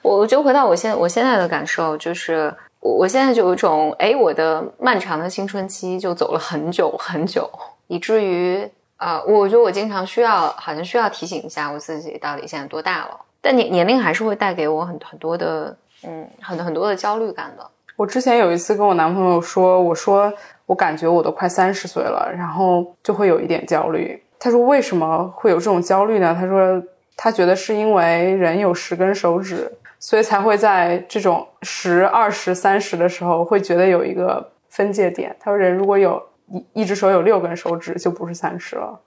[0.03, 7.51] 我我就回到我现我现在的感受，就是我我现在就有一种，哎，我的漫长的青春期就走了很久很久，
[7.87, 13.21] 以至于啊，我觉得我经常需要，好像需要提醒一下我自己，到底现在多大了？
[13.41, 17.67] 但年年龄还是会带给我很很多的，嗯，很很多的焦虑感的。
[17.97, 20.33] 我之前有一次跟我男朋友说，我说。
[20.67, 24.23] 我感觉我都快三十岁了，然后就会有一点焦虑。
[24.39, 26.81] 他说：“为什么会有这种焦虑呢？”他说
[27.19, 29.69] ：“他觉得是因为人有十根手指，
[30.01, 38.99] 所以才会在这种十、二十、三十的时候会觉得有一个分界点。”他说：“人如果有一一只手有六根手指，就不是三十了。”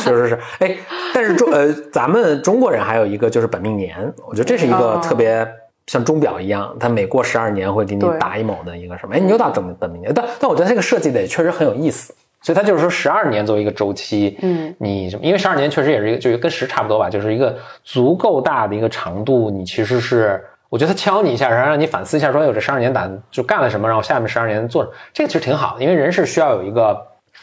[0.00, 0.76] 是是是，哎，
[1.12, 5.46] 但是中呃，咱们中国人还有一个就是本命年，我觉得这是一个特别。
[5.88, 9.16] 像钟表一样，它每过十二年会给你打一某的一个什么？
[9.16, 12.14] 哎，你又到本本命年，但但我觉得这个设计的也确实很有意思。
[12.42, 19.50] 所以他就是说十二年作为一个周期，嗯，你因为十二年确实也是一个，就是跟十差不多吧，就是一个足够大的一个长度。
[19.50, 27.00] 你其实是，我觉得他敲你一下，然后让你反思一下，说有这十二年打就干了什么，然后下面十二年做，这个其实挺好的，因为人是需要有一个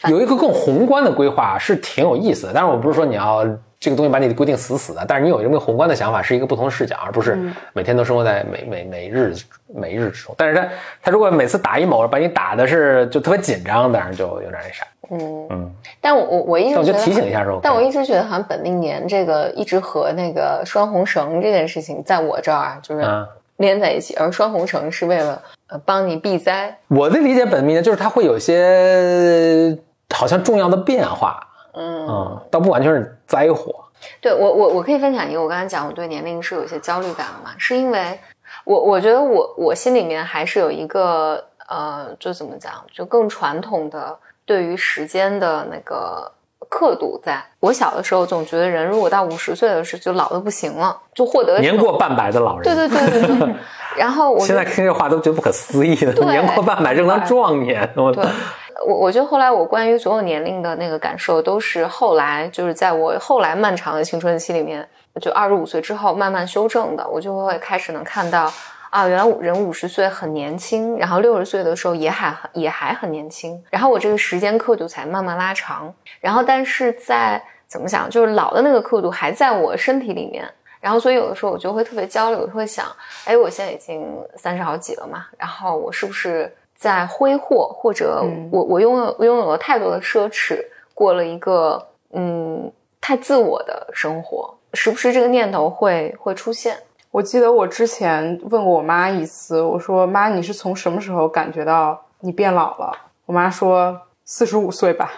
[0.08, 2.52] 有一个更宏观的规划，是挺有意思的。
[2.54, 3.44] 但是我不是说你要。
[3.80, 7.38] 这个东西把你规定死死的，但是你有这么宏观的想法，是一个不同的视角，而不是
[7.72, 9.34] 每天都生活在每每每日
[9.74, 10.34] 每日之中。
[10.36, 10.68] 但是他
[11.04, 14.86] 他如果每次打一某把你打的是就特别紧张，当然就有点那啥。
[15.10, 15.74] 嗯嗯。
[15.98, 23.02] 但我我我一直我就提醒一下说，但我一直觉得好像本命年这个一直和那个拴红绳这件事情在我这儿就是
[23.56, 26.76] 连在一起，而拴红绳是为了呃帮你避灾。
[26.88, 29.74] 我的理解本命年就是它会有些
[30.14, 31.46] 好像重要的变化。
[31.74, 33.84] 嗯，倒不完全是灾祸。
[34.20, 38.18] 对我，我我可以分享一个，我刚才讲我对年龄是有些焦虑感的嘛，是因为
[38.64, 46.32] 我我觉得我我心里面还是有一个呃，就怎么讲，就更传统的对于时间的那个
[46.70, 47.20] 刻度。
[47.22, 52.64] 在我小的时候，总觉得人如果到五十岁的时候就老的不行了，就获得年过半百的老人。
[52.64, 53.54] 对对对对对。
[53.98, 57.86] 然后我现在听这话都觉得不可思议了，年过半百正当壮年。
[58.14, 58.24] 对。
[58.86, 64.88] 我我觉得后来我关于所有年龄的那个感受，都是后来就是在我后来漫长的青春期里面，
[65.20, 67.06] 就二十五岁之后慢慢修正的。
[67.06, 68.50] 我就会开始能看到
[68.88, 75.92] 啊，原来人五十岁很年轻，然后六十岁的时候也还也还很年轻，然后我这个时间刻度才慢慢拉长。
[76.18, 80.48] 然后但是在怎么想，就是老的那个刻度还在我身体里面，
[80.80, 82.86] 然后所以有的时候我就会特别焦虑，我就会想，
[83.26, 86.50] 哎，我现在已经三十好几了嘛，然后我是不是？
[86.80, 90.58] 在挥霍，或者我我拥有拥有了太多的奢侈，
[90.94, 96.78] 过了一个嗯太自我的生活，时不时这个念头会会出现。
[97.10, 102.90] 我记得我之前问过我妈一次，我说妈，你是从什么时候感觉到你变老了？
[103.26, 105.12] 我妈说四十五岁吧。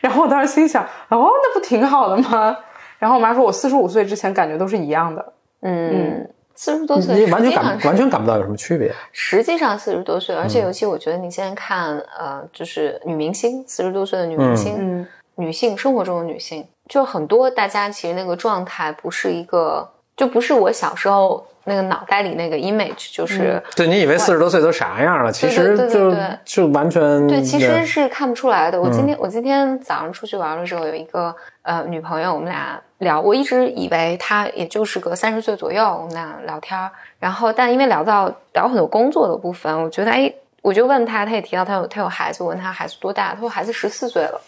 [0.00, 2.56] 然后我当时心想，哦，那不挺好的吗？
[2.98, 5.32] 然后我妈说我四十五岁之前感觉都是一样的。
[5.60, 6.28] 嗯。
[6.56, 8.92] 四十多岁，你完全感完全感不到有什么区别。
[9.12, 26.12] 实际上四十多岁，而且尤其我觉得你现在看，呃，就是女明星，四十多岁的女明星，女性生活中的女性，就很多大家其实那个状态不是一个，就不是我小时候那个脑袋里那个 image，就是对你以为四十多岁都啥样了，其实就
[26.44, 28.80] 就完全对，其实是看不出来的。
[28.80, 32.80] 我今天我今天早上出去玩的时候，有一个呃女朋友，我们俩。
[33.00, 36.80] 聊，我一直以为她也就是个三十岁左右，我们俩聊天，
[37.20, 40.32] 然后但因为聊到聊很多工作的部分，我觉得哎，
[40.66, 44.40] 我就问他，他也提到他有他有孩子，我问他孩子多大，他说孩子十四岁了，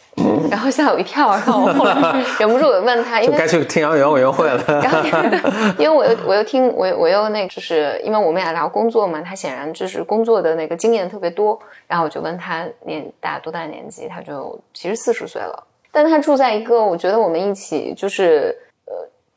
[0.50, 1.94] 然后吓我一跳，然后我后来
[2.40, 4.98] 忍不住我问他，因为该去听杨元委员会了，然后
[5.78, 11.56] 因为我又我又听我我又那就是因为我们俩聊工作嘛，他显然就是工作的那个经验特别多，
[11.86, 15.64] 然后我就问他年大多大年纪，他就其实四十岁了。
[15.92, 18.67] 但他住在一个，我觉得我们一起就是，呃，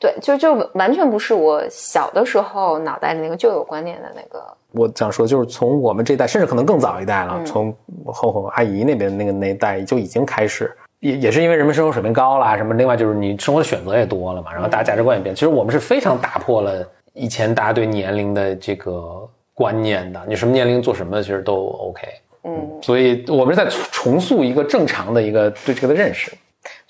[0.02, 4.44] 对，就就完全不是我小的时候脑袋里那个旧有观念的那个。
[4.72, 7.72] 我想说，就是从我们这一代，甚至可能更早一代了，从
[8.04, 15.36] 我后后阿姨那边那个那一代就已经开始，也也是因为人们生活水平高了，什么，另外就是你生活的选择也多了嘛，然后大家价值观也变。
[15.36, 16.84] 其实我们是非常打破了
[17.14, 22.02] 以前大家对年龄的这个观念的，你什么年龄做什么其实都 OK。
[22.44, 26.32] 嗯，所以我们是在重塑一个正常的一个对这个的认识。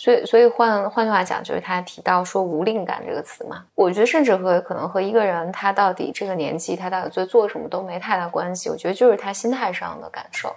[0.02, 8.68] 所以，所以换换句话讲，就是他提到说“无力感”这个词嘛，我觉得甚至和可能和一个人他到底这个年纪他到底在做什么都没太大关系。
[8.72, 10.52] 我觉得就是他心态上的感受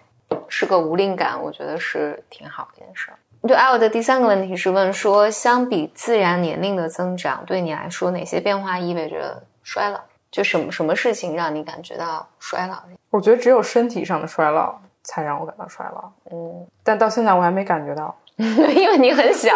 [0.48, 3.10] 是个无力感，我觉得是挺好的一件事。
[3.46, 10.00] 对，L 的第三个问题是问说，相比自然年龄的增长，对你来说哪些变化意味着衰老？
[10.30, 12.78] 就什么什么事情让你感觉到衰老？
[13.10, 16.10] 我觉得只有身体上的衰老才让我感到衰老。
[16.32, 18.16] 嗯，但到现在我还没感觉到。
[18.74, 19.50] 因为你很小，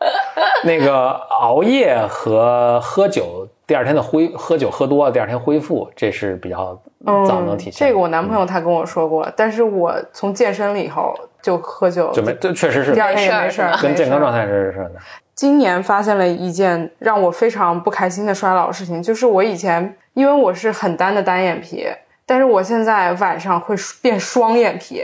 [0.64, 6.80] 那个熬夜和喝酒，第二天的恢喝酒喝多了，第二天恢复，这是比较
[7.26, 7.86] 早能体现。
[7.86, 14.92] 这个我男朋友他跟我说过，但是我从健身了以后就喝酒，就没这确实是第二天也没事儿，跟健康状态是是的。
[15.34, 21.86] 今年发现了一件让我非常不开心的衰老事情，就是我以前因为我是很单的单眼皮。
[22.28, 25.02] 但是我现在晚上会变双眼皮，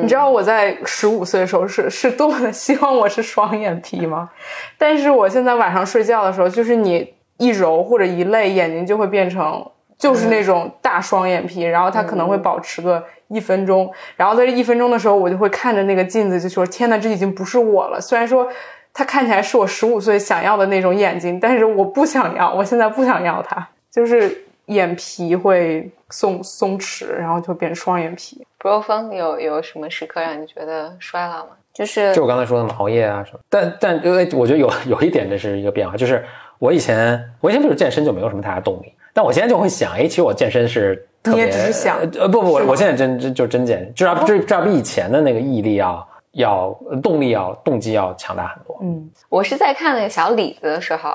[0.00, 4.30] 你知道我在十五岁的时候是是多么的希望我是双眼皮吗？
[4.78, 9.62] 但是我现在晚上睡觉的时候，就是你一揉或者一累，眼睛就会变成
[9.98, 18.00] 就是那种大双眼皮，然后它可能会保持个一分钟，然后在这一分钟的时候，我就会看着那个镜子，就说天呐，这已经不是我了。
[18.00, 18.48] 虽然说
[18.94, 25.90] 它看起来是我十五岁想要的那种眼睛，但是我不想要，我现在不想要它，就是眼皮会。
[26.14, 28.46] 松松弛，然后就变双眼皮。
[28.58, 31.52] 不若风有有什么时刻让你觉得衰老吗？
[31.72, 33.38] 就是就我刚才说的嘛熬夜啊什么。
[33.48, 36.22] 但但因为我觉得有有一点这是一个变化，就是
[36.58, 48.78] 我以前我以前就是健身就没有什么太大动力，但我现在就会想，哎，其实我健身是 你也只是想呃不不我我现在真真就真健，至少至少比以前的那个毅力要要动力要动机要强大很多。
[48.82, 51.08] 嗯，我是在看那个小李子的时候。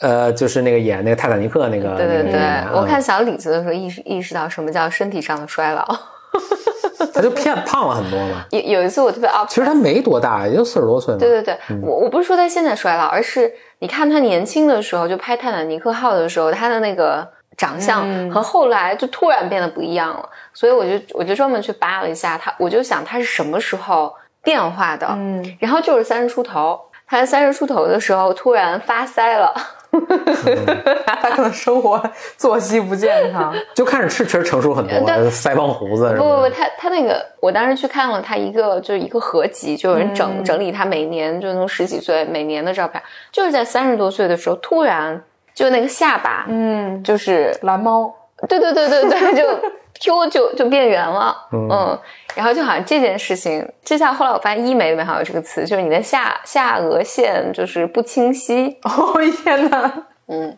[0.00, 2.40] 呃，就是那个演那个泰坦尼克那个，对对对，
[2.74, 5.84] 我看小李子的时候意识意识到什么叫身体上的衰老，
[7.14, 8.44] 他就骗胖了很多嘛。
[8.50, 11.20] 有有一次我特别啊，其实他没多大，也就四十多岁嘛。
[11.20, 17.26] 对对对，我我不是说他现在衰老，而是你看他年轻的时候就拍泰坦尼克号的时候，他的那个
[17.56, 29.54] 长相和后来就突然变得不一样了，所以我就我就专门去扒了一下他，我就想他是什么时候变化的，嗯，然后就是三十出头，他在三十出头的时候突然发腮了。
[31.20, 32.02] 他可能生活
[32.36, 36.14] 作息不健康， 就看着确实成熟很多，腮帮胡子。
[36.16, 45.22] 不不不，他他那个，我当时去看了他一个，就是一个合集，就有人整整理他每年就从十几岁每年的照片，就是在三十多岁的时候，突然
[45.54, 48.14] 就那个下巴，嗯，就是蓝猫，
[48.48, 49.44] 对对对对对，就。
[50.00, 51.96] Q 就就变圆了，嗯，
[52.34, 58.76] 然后就好像这件事情，就像后来我发现医美里面好像有这个词，就是你的下下颚线就是不清晰。
[58.84, 59.92] 哦天哪，
[60.28, 60.56] 嗯，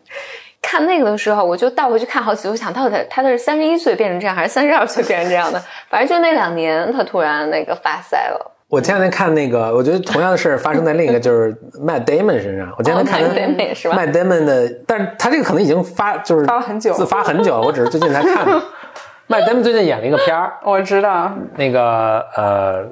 [0.61, 5.61] 看那个的时候，我就倒回去看好几次，我想到底他他是三十一岁变成这样，还是三十二岁变成这样的？
[5.89, 8.53] 反正就那两年，他突然那个发腮了。
[8.69, 12.69] 我前两天看那个，我觉得同样的事发生在另一个就是 Matt Damon 身上。
[12.77, 18.61] 我前两天看 Matt Damon 的，但是他这个可能已经发就是发了很久，自发很久了，我只是最近才看的。
[19.27, 22.83] 麦登最近演了一个片儿，我知道那个呃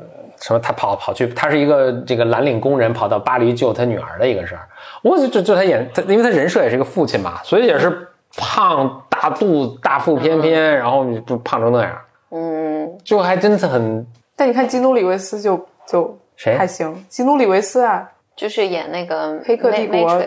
[0.41, 4.67] 什么，他跑跑去，他是一个这个蓝领工人，跑到巴黎救他女儿的一个事儿。
[5.01, 11.97] 我就就他演他，因为他人设也是个父亲嘛，所以也是胖大肚子大腹翩翩，然后就胖成那样。
[12.31, 14.05] 嗯，就还真是很。
[14.35, 20.21] 但你看基努里维斯就就谁还行，基努里维斯啊，就是演那个黑客帝国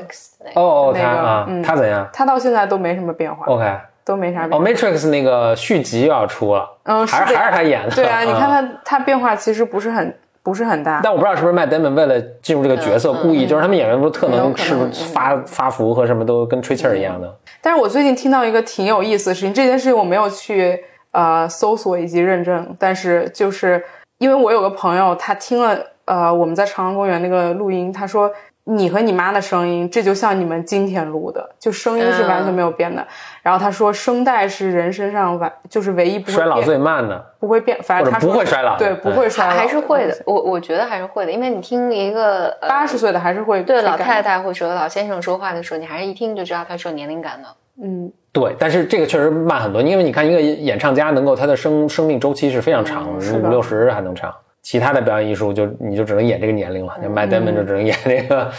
[0.55, 2.09] 哦，他啊，他怎样？
[2.15, 3.45] 他到现在都没什么变化。
[3.45, 3.71] OK。
[4.09, 4.59] 都没啥变。
[4.59, 7.95] 哦，Matrix 那个续集又要出了，嗯，还是还是他演的。
[7.95, 11.01] 对啊，你看他他变化其实不是很不是很大。
[11.03, 14.75] 但我不知道是不是麦登们为了进入这个角色，故意就是他们演员不是特能是
[15.13, 17.37] 发发福和什么都跟吹气儿一样的。
[17.61, 20.83] 但是我最近听到一个挺有意思的事情，这件事情我没有去
[21.13, 23.85] 呃搜索以及认证，但是就是
[24.17, 28.33] 因为我有个朋友，他听了呃我们在长安公园那个录音，他说。
[28.71, 33.07] 你和你妈的声音，这就像你们今天录的，就声音是完全没有变的。
[33.43, 40.15] 然后他说，声带是人身上完就是唯一不会衰老最慢的，不会变，反正他不会衰老，对，不会衰老，还是会的。
[40.27, 47.49] 我我觉得还是会的，因为你听一个八十岁的还是会对老太太或者老先生说话的时候，你还是一听就知道他是有年龄感的。
[47.83, 53.09] 嗯，对，但是这个确实慢很多，因为你看一个演唱家能够他的生生命周期是非常长，
[53.43, 54.31] 五六十还能唱。
[54.69, 58.53] 其他的表演艺术就你就只能演这个年龄了，就麦登 n 就只能演那个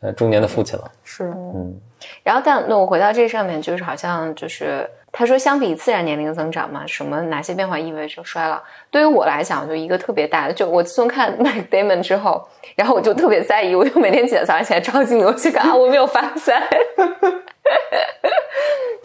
[0.00, 0.88] 呃中年的父亲了。
[1.02, 1.74] 是，嗯，
[2.22, 8.62] 然后但那我回到这上面，就是好像就是他说，相比自然年龄增长嘛，什么哪些变化意味着衰老？
[8.92, 12.46] 对于我来讲，就一个特别大的，就我自从看 Mac Damon 之后，
[12.76, 16.54] 然后我就特别在意，我就每天起来早上起来照镜子，我去看啊，我没有发 腮。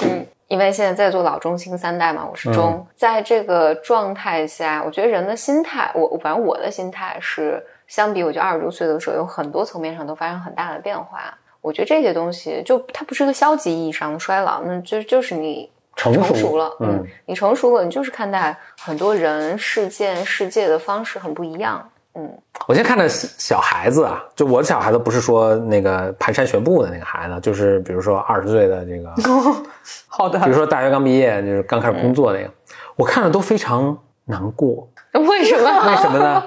[0.05, 11.35] 嗯，因为现在在做老中青三代嘛，我是中，在这个状态下，我觉得人的心态，我反正我的心态是，相比我就二十多岁的时候，有很多层面上都发生很大的变化。
[11.61, 21.89] 我觉得这些东西就它不是个消极意义上的衰老，那就就是你成成熟了，嗯，你成熟了，你就是看待很多人、事件、世界的方式很不一样。
[22.17, 22.31] 嗯，
[22.67, 29.13] 我现在看着小孩子啊，就我的小孩子不是说那个蹒跚学步的那个孩子，就是比如说二十岁的这个，
[30.07, 32.49] 好的比如说大学刚毕业，就是刚开始工作那个，
[32.95, 34.87] 我看着都非常难过。
[35.13, 35.89] 为什么？
[35.89, 36.43] 为什么呢？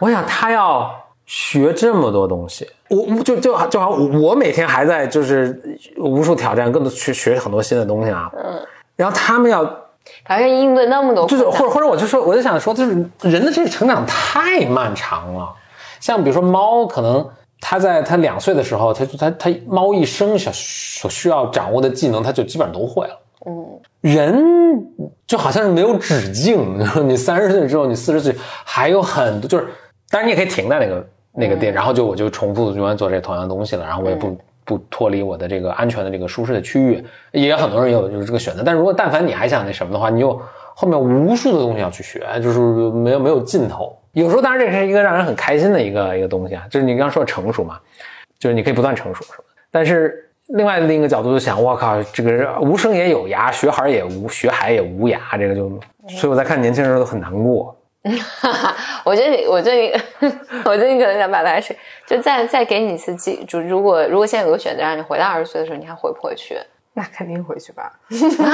[0.00, 0.90] 我想他要
[1.24, 8.28] 学这么多东西，我我就就就好像我每天还在就是无数挑战，更多去学很多新的东西啊。
[8.36, 8.60] 嗯，
[8.96, 9.64] 然后他们要
[10.24, 12.92] 好像应对那么多就是，或者或者我就说我就想说，就是
[13.22, 15.52] 人的这个成长太漫长了。
[16.00, 17.28] 像比如说猫，可能
[17.60, 23.18] 它在它两岁的时候，它它它猫一生所所需要掌握的技能，它就基本上都会了。
[23.46, 24.84] 嗯，人
[25.26, 28.34] 就好像是没有止境， 你三十岁之后，你四十岁
[28.64, 29.68] 还有很多，就是
[30.10, 40.40] 当然你也可以停在那个那个点，然后就我就重复永远做这同样的东西了，然后我也不、不脱离我的这个安全的这个舒适的区域，也有很多人有就是这个选择，但如果但凡你还想那什么的话，你有
[40.74, 42.58] 后面无数的东西要去学，就是
[42.92, 43.96] 没有没有尽头。
[44.12, 47.78] 有时候当然这是一个让人很开心的一个一个东西啊，就是你刚刚说的成熟嘛，
[48.38, 49.44] 就是你可以不断成熟，是吧？
[49.70, 55.70] 但是另外另一个角度就想，我靠，这个无声也有涯，学海也无学海也无涯，这个就，
[56.08, 57.74] 所以我在看年轻人都很难过。
[59.04, 59.92] 我觉得你，我觉得你，
[60.64, 61.74] 我觉得你可能想把它是，
[62.06, 66.58] 就再再给你一次机，就如果如果现在有个选择让你回到二十岁的时候，你还回不回去？
[66.94, 67.92] 那肯定回去吧。
[68.44, 68.50] 啊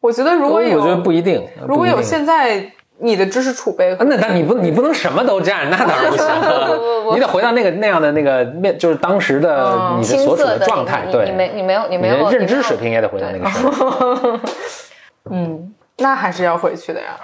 [0.00, 1.48] 我觉得如果有，我觉得不一定。
[1.68, 7.14] 如果有现在你的知识储备那那你不你不能什么都占，那当然不行。
[7.14, 12.76] 你得回到那个那样的那个面，就是当时的你的所处青涩的状态，你对，你没你没有你没有的认知水。
[12.76, 14.40] 平也得回到那个时候。
[15.30, 17.16] 嗯，那还是要回去的呀。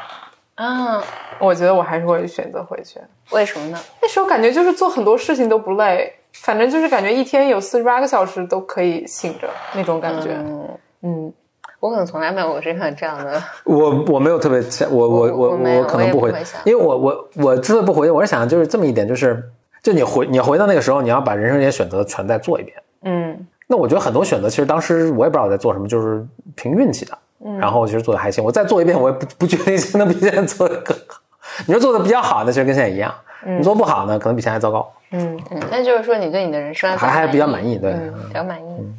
[0.59, 1.01] 啊，
[1.39, 2.99] 我觉得我还是会选择回去。
[3.31, 3.79] 为什么呢？
[4.03, 10.31] 那时候感觉就是做很多事情都不累，反正就是感觉一天有四十八个小时都可以醒着那种感觉。
[10.33, 10.69] 嗯，
[11.03, 11.33] 嗯，
[11.79, 13.41] 我可能从来没有过这样这样的。
[13.63, 19.41] 我我没有特别想，我我我我可能不回我不会，因为我我我之所以不回去，我是想就是这么一点，就是
[19.81, 22.77] 就你回你回到那个时候，你要把人生这些选择全再做一遍。
[23.03, 27.17] 嗯，那我觉得很多选择，其实当时我也不知道我在做什么，就是凭运气的。
[27.45, 31.20] 嗯，然后其实做的还行，我再做一遍，我也不不确定现在能比现在做的更好。
[31.66, 33.11] 你说做的比较好，那其实跟现在一样；
[33.45, 34.93] 你做不好呢，可能比现在还糟糕。
[35.11, 37.93] 嗯，那就是说你对你的人生还还比较满意，对。
[37.93, 38.93] 嗯，比较满意。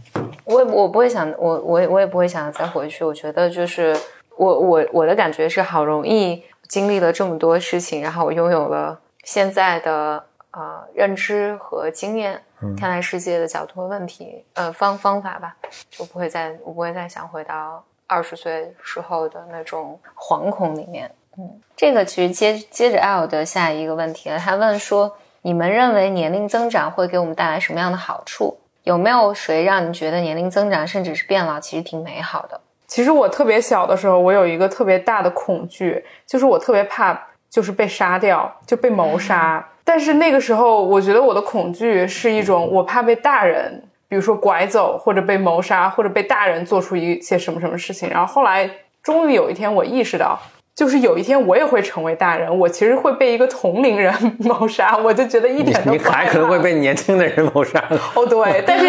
[0.46, 3.06] 我也我不会想，我我也我也不会想再回去。
[3.06, 3.96] 我觉得就是
[4.36, 12.42] 我我我的感觉是，好容易经历了这么多事情，然后我拥有了现在的呃认知和经验，
[12.78, 15.56] 看待世界的角度和问题呃方方法吧，
[15.92, 21.10] 就不会再我不会再想回到二十岁时候的那种惶恐里面。
[21.38, 25.16] 嗯，这个其实接接着 L 的下一个问题了，他问说。
[25.42, 28.60] 你们认为年龄增长会给我们带来什么样的好处？
[28.84, 32.60] 有没有谁让你觉得年龄增长甚至是变老其实挺美好的？
[32.88, 37.18] 其实我特别小的时候，我有一个特别大的恐惧，就是我特别怕
[37.50, 39.66] 就是被杀掉，就被谋杀。
[39.86, 48.10] 但是那个时候，我觉得我的恐惧是一种我怕被大人，比如说拐走，或者被谋杀，或者被大人做出一些什么什么事情。
[48.10, 48.70] 然后后来，
[49.02, 50.38] 终于有一天，我意识到。
[50.76, 57.84] 就是有一天我也会成为大人，我其实会被一个同龄人 谋杀，我就觉得一点都不你还可能会被年轻的人谋杀。
[58.16, 58.88] 哦，对， 但是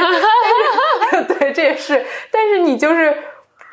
[1.11, 3.13] 但是对，这也是，但是你就是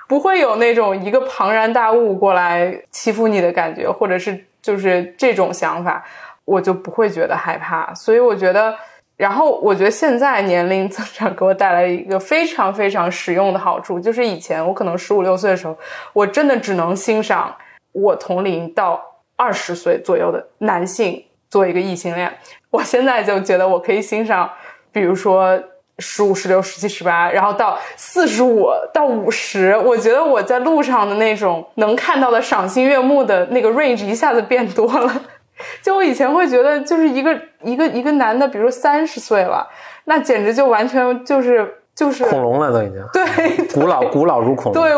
[0.08, 6.04] 不会有那种一个庞然大物过来欺负你的感觉，或者是就是这种想法，
[6.44, 7.94] 我就不会觉得害怕。
[7.94, 8.76] 所以我觉得，
[9.18, 15.76] 然后我觉得现在年龄增长给我带来一个非常非常实用的好处，就是以前我可能十五六岁的时候，
[16.14, 17.56] 我真的只能欣赏。
[17.94, 19.02] 我同龄到
[19.36, 22.32] 二十岁左右的男性做一个异性恋，
[22.70, 24.48] 我现在就觉得我可以欣赏，
[24.92, 25.60] 比如说
[25.98, 35.24] 十五、十六、十七、十八，然后到四十五到五十，我觉得我在路上的那种能看到的赏心悦目的那个 range 一下子变多了。
[35.82, 39.68] 就我以前会觉得，就是一个一个一个男的，比如三十岁了，
[40.06, 41.74] 那简直就完全就是。
[41.98, 44.96] 就是恐龙了，都已经对，古老古老如恐龙，对，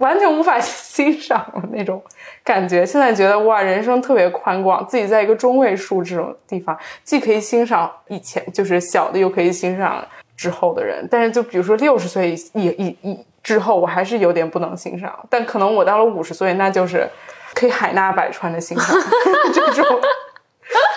[0.00, 2.02] 完全无法 欣赏那种
[2.42, 2.84] 感觉。
[2.84, 10.04] 现在觉得哇，人生特别宽广，自己在一个中位数这种地方，既可以欣赏以前就是小的，又可以欣赏
[10.36, 15.16] 之后的人，但是就比如说六十岁以以以之后，我还是有点不能欣赏。
[15.30, 17.08] 但可能我到了五十岁，那就是
[17.54, 18.96] 可以海纳百川的欣赏
[19.52, 20.00] 这种。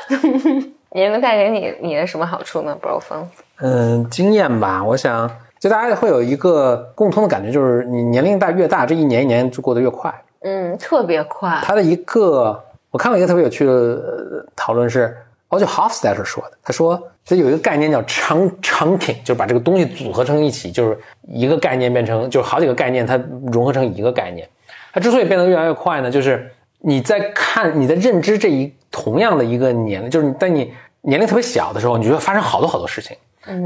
[0.91, 3.27] 年龄带给你你的什么好处呢，bro 峰？
[3.57, 4.83] 嗯，经验吧。
[4.83, 5.27] 我想，
[5.59, 10.13] 就大家会有一个共通的感觉，就是你年龄大越大，这一年一年就过得越快。
[10.41, 11.59] 嗯，特别快。
[11.63, 15.17] 他的一个，我看过一个特别有趣的讨论是，
[15.49, 16.51] 哦，就 Hofstadter 说的。
[16.61, 23.19] 他说，这有一个概念叫 chunking，就是把这个东西组合成一起，就是一个概念变成，就是好几个概念它
[23.51, 24.47] 融合成一个概念。
[24.93, 30.73] 它之所以变得越来越快呢，就是你在看你在认知这一同样的一个年龄，就是你在你。
[31.05, 33.17] 年龄特别小的时候，你就会发生好多好多事情。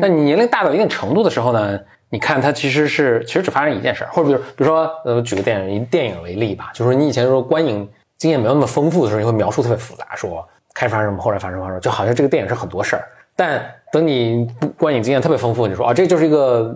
[0.02, 13.08] 但你年龄大到一定程度的时候呢，你看它其实是其实只发生一件事儿，或者比如比如说呃，举个电影以电影为例吧，就是说你以前说观影经验没有那么丰富的时候，你会描述特别复杂，说开始发生什么，后来发生什么，就好像这个电影是很多事儿。
[13.36, 16.76] 但等你观影经验特别丰富，你说啊，这就是一个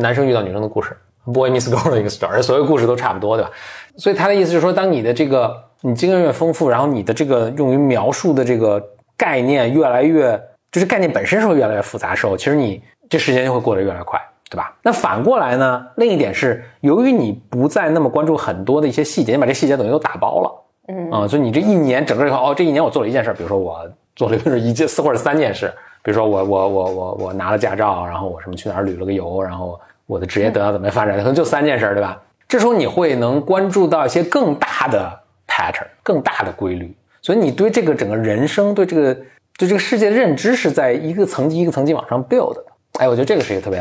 [0.00, 3.50] 男生遇到女生的故事，boy meets girl 的一个 story，所有故事都差不多，对吧？
[3.96, 8.82] 所以他的意思就是说，当你的这个你经验越丰富，然后你的这个用于描述的这个。
[9.20, 10.42] 概念越来越，
[10.72, 14.18] 就是概念本身是会越来越复杂的时候，其实你这时间就会过得越来越快，
[14.48, 14.74] 对吧？
[14.82, 15.86] 那反过来呢？
[15.96, 20.50] 另一点是，由于你不再那么关注很多的一些细节，你把这细节等于都打包了，
[20.88, 25.70] 嗯啊，所以你这一年整个以后，哦，这一年我做了一件事，比如说我做了一件四或者三件事，
[26.02, 29.78] 比如说我我我我我拿了驾照，然后我什么去哪儿旅了个游，然后
[30.10, 32.20] 我的职业得到怎么样发展，可能就三件事，对吧？
[32.48, 36.92] 这时候你会能关注到一些更大的 pattern，更大的规律。
[37.22, 39.14] 所以你对这个整个人生，对这个
[39.56, 42.64] 对这个世界的认知是在一个层级一个层级往上 build 的。
[42.98, 43.80] 哎，我觉得这个是一个特别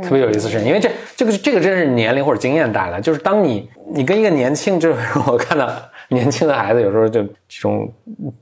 [0.00, 3.00] 特别有意思的事情，因为这这个这个真是年龄或者经验带来。
[3.00, 5.68] 就是当你你跟一个年轻，就是 我看到
[6.08, 7.90] 年轻的孩子有时候就这种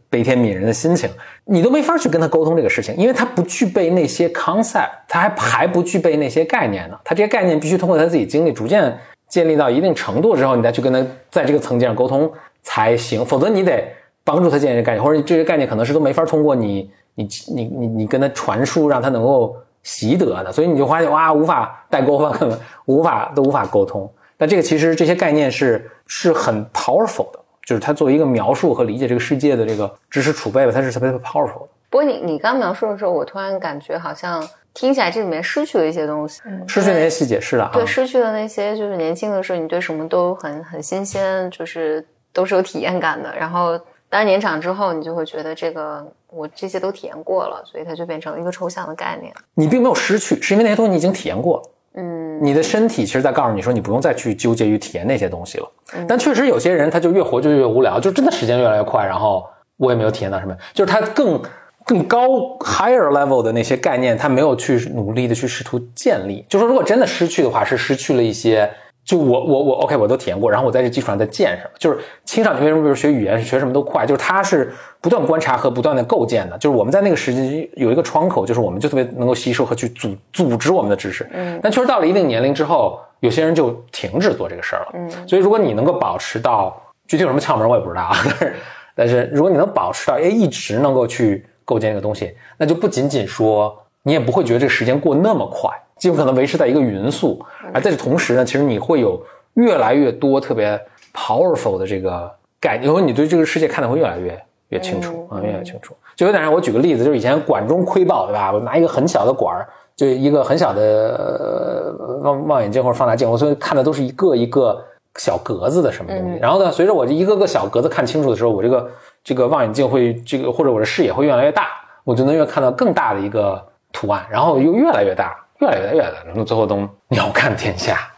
[0.09, 1.09] 悲天悯人的心情，
[1.45, 6.99] 你都没法去跟他沟通这个事情，因为他不具备那些 concept，他还还不具备那些概念呢。
[7.05, 8.99] 他这些概念必须通过他自己经历逐渐
[9.29, 12.31] 建立到一定程度之后，你再去跟他在这个层级上沟通
[12.63, 13.83] 才行，否则你得。
[14.25, 24.09] 帮助他建立概念，或者这些概念可能是都没法通过你你你你你跟他传输，让他能够习得的，所以你就发现哇，无法代沟，根 本无法都无法沟通。
[24.37, 31.69] 但这个其实这些概念是是很 powerful 的，就是它作为一个描述和理解这个世界的这个知识储备吧，它是特别 powerful 的。
[31.91, 43.79] 不过你你刚描述的时候，我突然感觉好像听起来这里面失去了一些东西，失去那些细节是的，对，失去了那些就是年轻的时候你对什么都很很新鲜，就是都是有体验感的，然后。
[44.13, 49.33] 当然，年长之后，你就会觉得这个我这些都体验过了，所以它就变成了一个抽象的概念。
[49.55, 51.63] 你并没有失去，是因为那些东西你已经体验过了。
[51.95, 55.71] 嗯，你的身体其实在告诉你说，你不用再去纠结于体验那些东西了。
[56.09, 61.41] 但确实有些人他就越活就越无聊，就真的时间越来越快，然后我也没有体验到什么，就是他更
[61.85, 62.29] 更高
[62.61, 66.45] higher level 的那些概念，他没有去努力的去试图建立。
[66.49, 68.71] 就说如果真的失去的话，是失去了一些。
[69.05, 71.71] 就我我我 OK，我都体验过，然后我在这基础上再建什么？
[71.79, 74.07] 就是青少年为什么比如学语言学什么都快？
[74.07, 76.57] 就是他是不断观察和不断的构建的。
[76.57, 81.29] 就是我们在那个时期有一个窗口，就是我们就特别能够吸收和去组组织我们的知识。
[81.33, 81.59] 嗯。
[81.61, 84.91] 但确实到了一定年龄之后，有些人就停止做这个事儿了。
[84.95, 85.11] 嗯。
[85.27, 88.55] 所以如果你能够保持到具体有什么窍门我也不知道啊，但 是
[88.95, 95.69] 但是如果你能保持到哎一直能够去构建一个东西，那就不仅仅说你也不会觉得这个时间过那么快。
[96.03, 97.41] 尽可能维持在一个匀速，
[97.73, 99.25] 而在这同时呢，其实你会有
[99.55, 100.77] 越来越多特别
[101.15, 102.29] powerful 的这个
[102.59, 104.37] 概念，因为你对这个世界看的会越来越
[104.71, 105.95] 越清楚啊，越来越清楚。
[106.17, 108.51] 就有点像我举个例子，就是以前管中窥豹，对吧？
[108.53, 114.85] 我拿一个很小的管儿，就一个很小的望望远镜或者放大镜，我所以看的都是一个一个
[115.19, 116.41] 小格子的什么东西。
[116.41, 118.91] 然后呢，随着我这一个个小格子看清楚的时候，我这个
[119.23, 121.69] 这个望远镜会这个或者我的视野会越来越大，
[122.03, 125.39] 我就能越看到更大的一个图案，然后又越来越大。
[125.63, 126.77] 越来越远了，然后最后都
[127.09, 128.09] 鸟瞰天下。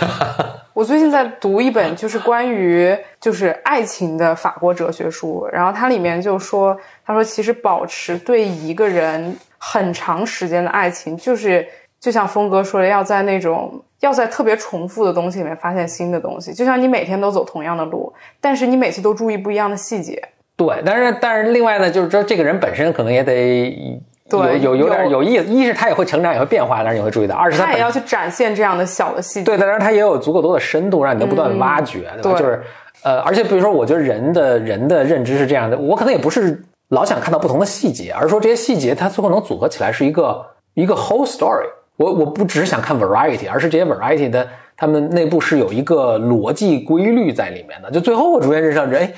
[0.72, 6.74] 我最近在读一本就是关于就是爱情的法国哲学书，然后它里面就说，
[7.04, 11.66] 他说其实保持对一个人很长时间的爱情，就是
[12.00, 18.10] 就像峰哥说的，要在那种要在特别重复的东西里面发现新的东西，就像你每天都走同样的路，
[18.40, 20.22] 但是你每次都注意不一样的细节。
[20.56, 24.00] 对，但是但是另外呢，就是说这个人本身可能也得。
[24.28, 25.44] 对，有有点有意思。
[25.44, 29.44] 一是他也会成长，也会变化，但是你会注意到；二是他也要去展现这样的小的细节。
[29.44, 32.38] 对，但是他也有足够多的深度，让你能不断的挖掘，对吧？
[32.38, 32.62] 就是，
[33.02, 41.66] 呃，而且比如说，我觉得人的人的认知是这样的，我可能也不是老想看到不同的细节，而是说这些细节它最后能组合起来是一个一个 whole story。
[41.96, 47.90] 我我不只是想看 variety，而是这些 variety 的他们内部是有一个逻辑规律在里面的。
[47.90, 49.10] 就最后我逐渐认识到，哎。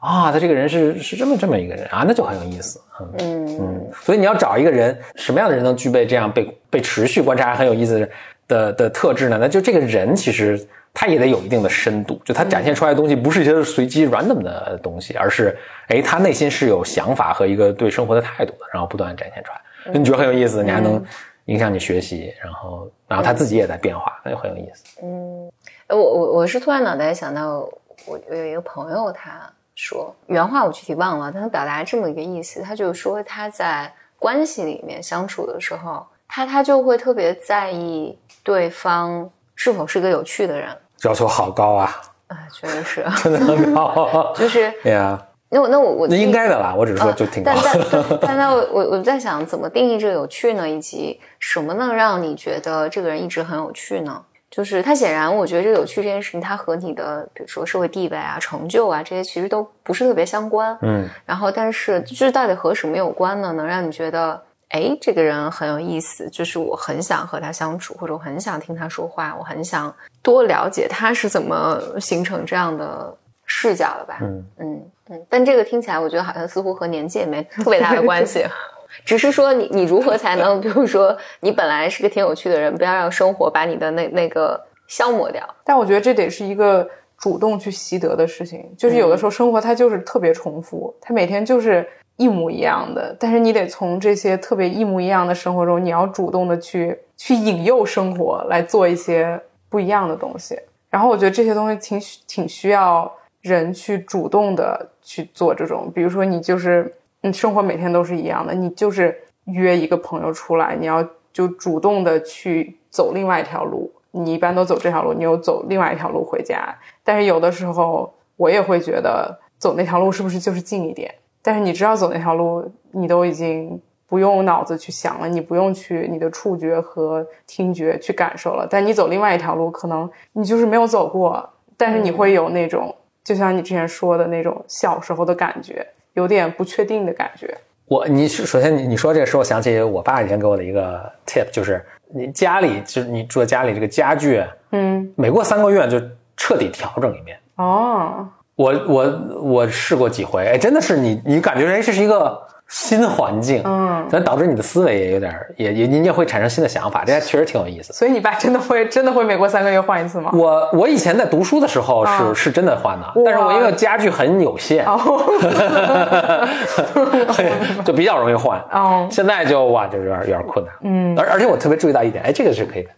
[0.00, 2.80] 啊，他这个人是是这么这么一个人啊，那就很有意思。
[3.18, 8.08] 嗯嗯，所以你要找一个人，什么样的人能具备这样被被持续观察很有意思
[8.46, 9.38] 的的特质呢？
[9.40, 15.56] 那就这个人其实他也得有一定的深度，就他展现出来的东西不是一些随机 random 的东西，而是
[15.88, 19.92] 哎，他内心是有想法和一个对生活的态度的，然后不断展现出来。
[19.92, 21.02] 你觉得很有意思，你还能
[21.46, 24.84] 影响你学习，然后然后他自己也在变化，那就很有意思。
[25.02, 25.50] 嗯，
[25.88, 27.68] 我我我是突然脑袋想到，
[28.06, 29.50] 我有一个朋友他。
[29.78, 41.94] 说原话我具体忘了，但他表达这么一个意思，他就说他在关系里面相处的时候，他他就会特别在意对方是否是个有趣的人，要求好高啊！
[42.26, 45.24] 啊，确实是，真的很高，就是 对呀。
[45.50, 47.52] 那我那我我那应该的啦，我只是说就挺高。
[47.64, 50.68] 但但但那我我我在想怎么定义这个有趣呢？
[50.68, 54.22] 以及什么能让你觉得这个人一直很有趣呢？
[54.50, 60.76] 就是他显然，我觉得这个有趣这件事情，它和你的比如说社会地位啊、成就啊这些其实都不是特别相关。
[60.80, 63.52] 嗯，然后但是就是到底和什么有关呢？
[63.52, 74.18] 能让你觉得，哎，这个人很有意思，就是我很想和他相处，或者我很想听他说话，我很想多了解他是怎么形成这样的视角的吧。
[74.22, 78.44] 嗯嗯嗯，但这个听起来，我觉得好像似乎和年纪也没特别大的关系。
[79.04, 85.42] 只是说你你如何才能，比如说你本来是个挺有趣的人，不要让生活把你的那那个消磨掉。
[85.64, 88.68] 但我觉得这得是一个主动去习得的事情。
[88.76, 93.16] 就是有的时候生活它就是特别重复，它每天就是一模一样的。
[93.18, 100.58] 但是你得从这些特别一模一样的生活中，你要主动的去去引诱生活来做一些不一样的东西。
[100.90, 106.94] 然后我觉得这些东西挺挺需要人去主动的去做这种，比如说你就是。
[107.22, 113.92] 你生活每天都是一样的，你就是约一个朋友出来，你要就主动的去走另外一条路。
[114.10, 116.74] 你一般都走这条路，你又走另外一条路回家。
[117.04, 121.14] 但是有的时候我也会觉得走那条路是不是就是近一点？
[121.42, 128.66] 但是你知道走那条路，你都已经不用脑子去想了，你不用去你的触觉和听觉去感受了。
[128.68, 135.86] 但你走另外一条路，可能你就是没有走过，但是你会有那种，就像你之前说的那种小时候的感觉。
[136.14, 137.56] 有点不确定的感觉。
[137.86, 141.84] 我，你是首先你你说这个，使我想起我爸以前给我的一个 tip，就是
[142.14, 146.00] 你家里就是你住在家里这个家具，嗯，每过三个月就
[146.36, 147.38] 彻底调整一遍。
[147.56, 152.40] 哦，我我我试过几回，哎，真的是你你感觉哎这是一个。
[152.68, 157.92] 新环境，嗯，咱导致你的思维也有点，也也你也会产生新的想法，这还确实挺有意思。
[157.94, 160.30] 所以你爸真的会 真的会每过三个月换一次吗？
[160.34, 164.84] 我我以前在读书的时候是是真的换的，但是我因为家具很有限，
[167.84, 168.60] 就比较容易换。
[168.70, 170.74] 哦，现在就哇就有点有点困难。
[170.82, 172.90] 嗯，而而且我特别注意到一点，哎，这个是可以的。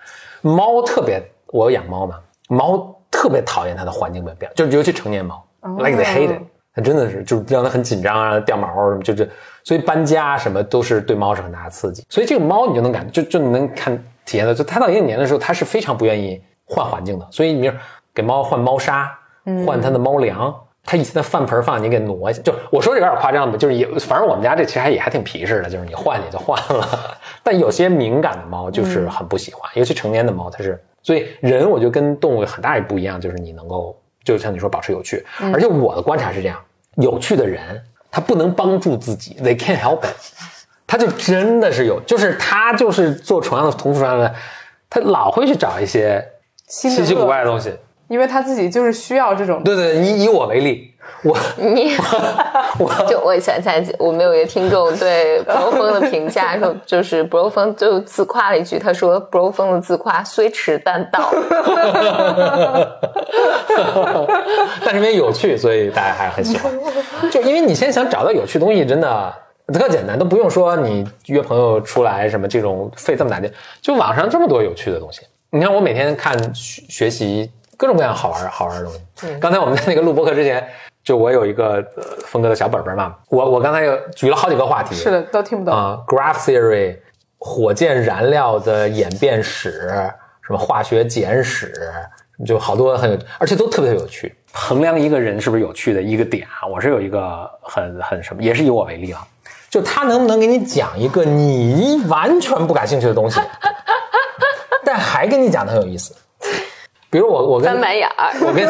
[0.43, 2.16] 猫特别，我养猫嘛，
[2.49, 5.43] 猫特别讨厌它的环境变变，就尤其成年猫
[5.79, 6.43] ，like they hate it。
[6.73, 9.29] 它真的是，就让它很紧张啊，掉毛什么，就是，
[9.64, 12.04] 所以搬家什么都是对猫是很大的刺激。
[12.08, 17.26] 所以这个猫你就能感，就就能看体验到，就它到一定年龄的时候，它是非常不愿意换环境的。
[17.30, 17.70] 所以你
[18.14, 19.11] 给猫换猫砂，
[19.66, 20.54] 换它的猫粮，
[20.84, 22.40] 它以前的饭盆放你给挪一下。
[22.42, 27.16] 就我说这有点夸张吧，就是也，反正我们家这其实还也还挺皮实的，就是你换也就换了。
[27.42, 30.82] 但有些敏感的猫就是很不喜欢，尤其成年的猫，它是。
[31.02, 33.96] 所以人我觉得跟动物很大一不一样，就是你能够。
[34.22, 36.62] 就像你说，保持有趣，而且我的观察是这样：
[36.96, 40.16] 有趣的人，他不能帮助自己，they can't help it，
[40.86, 44.34] 他就真的是有，就是他就是做同样的同样的，
[44.88, 46.26] 他老会去找一些
[46.66, 47.72] 稀奇古怪的东西，
[48.11, 49.62] 因为他自己就是需要这种。
[49.62, 50.88] 对对，以以我为例。
[51.22, 51.92] 我你，
[52.78, 61.32] 我 就我想起来，我们有一个听众对 Bro 风的评价说，就是 Bro 风就自夸了一句，他说 Bro 风的自夸虽迟但到，
[64.84, 66.72] 但是因为有趣，所以大家还是很喜欢。
[67.30, 69.32] 就因为你现在想找到有趣东西，真的
[69.72, 73.50] 特简单，都不用说你约朋友出来什么这种费这么大劲，
[73.80, 75.22] 就网上这么多有趣的东西。
[75.50, 77.50] 你看我每天看学学习
[77.81, 79.39] 各种各样好玩好玩的东西。
[79.41, 80.68] 刚才我们在那个录播课之前。
[81.03, 81.83] 就我有一个
[82.26, 85.99] 峰哥的小本本嘛，我我刚才又举了好几个话题，是的，都听不懂啊。
[86.07, 86.99] Graph theory，
[87.39, 89.91] 火箭燃料的演变史，
[90.43, 91.72] 什么化学简史，
[92.45, 94.37] 就好多很有，而且都特别有趣。
[94.53, 99.26] 衡量一个人是不是有趣的一个点啊，我是有一个很很什么，也是以我为例啊，
[99.70, 103.41] 就他能不能给你讲一个你完全不感兴趣的东西，
[104.85, 106.14] 但还跟你讲的很有意思。
[107.11, 108.68] 比如我我跟翻白眼儿， 我跟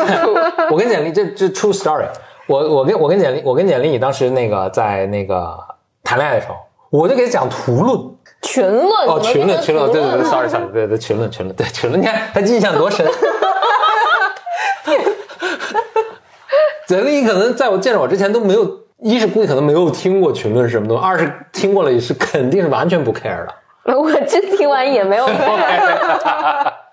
[0.71, 2.07] 我跟简历这这 true story，
[2.47, 5.57] 我我跟我跟简历我跟简历当时那个在那个
[6.03, 6.55] 谈恋爱的时候，
[6.91, 8.01] 我就给他讲图论
[8.43, 13.07] 群论哦群论群论对对对 sorry sorry 对对群论群论对群论你看他印象多深，
[16.87, 18.67] 简历可能在我见着我之前都没有，
[19.03, 23.55] 一是估计可能没有听过群论是什么东西，二是听过了也是肯定是完全不 care 的。
[23.95, 25.27] 我真听完也没有。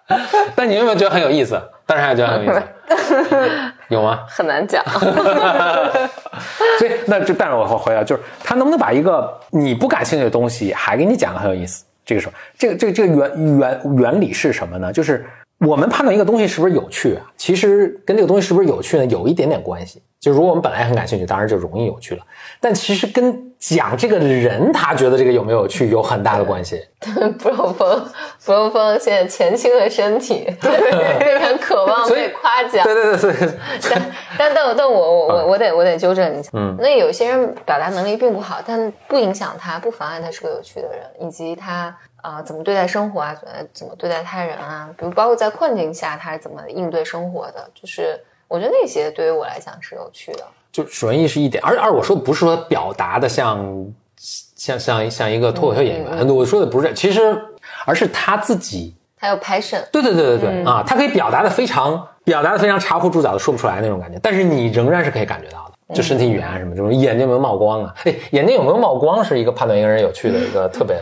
[0.56, 1.60] 但你有没有觉得很有意思？
[1.86, 2.64] 当然觉得很有意思。
[3.90, 4.26] 有吗？
[4.30, 4.84] 很难讲。
[6.80, 11.84] 所以那就但是我回来就是他能不能把一个你不感兴趣的东西还给你讲的很有意思？
[12.06, 14.94] 这个时候，这个这个这个原原原理是什么呢？
[14.94, 15.26] 就是
[15.60, 20.02] 我们判断一个东西是不是有趣啊，其实跟这个东西是不是有趣呢有一点点关系。
[20.20, 22.22] 就如果我们本来很感兴趣，当然就容易有趣了。
[22.60, 26.84] 但其实跟讲这个人他觉得这个有没有趣有很大的关系。
[27.38, 28.10] 不用风，
[28.44, 32.84] 不用风，现在前倾的身体， 非常渴望被夸奖。
[32.84, 33.50] 对对对对。
[33.92, 36.50] 但但但但我我我我得我得纠正一下。
[36.54, 36.76] 嗯。
[36.80, 41.96] 那有些人表达能力并不好，但不影响他，不妨碍他是个有趣的人，以及他
[42.30, 48.20] 啊怎么对待生活啊，怎么怎么对待他人啊，比如包括在困境下他是怎么应对生活的，就是。
[48.50, 50.40] 我觉得那些对于我来讲是有趣的，
[50.72, 57.38] 就纯艺是一点，而而我说的不是说表达的像像像像一个脱口秀演员，我说的不是，其实
[57.86, 67.94] 而是他自己，他有 passion，对对对对对啊，他可以表达的非常表达的非常茶壶猪脚的说不出来那种感觉，但是你仍然是可以感觉到的，就身体语言啊什么这种，眼睛有没有冒光啊？
[68.06, 70.96] 哎，眼睛有没有冒光是一个判断一个人有趣的一个特别。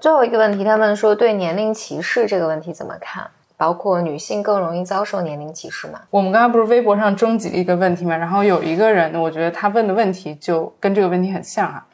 [0.00, 3.28] 最后一个问题，他们说对年龄歧视这个问题怎么看？
[3.56, 6.00] 包括女性更容易遭受年龄歧视吗？
[6.10, 11.86] 我们刚刚不是微博上征集了一个问题嘛，然后有一个人，我觉得他问的问题就跟这个问题很像啊。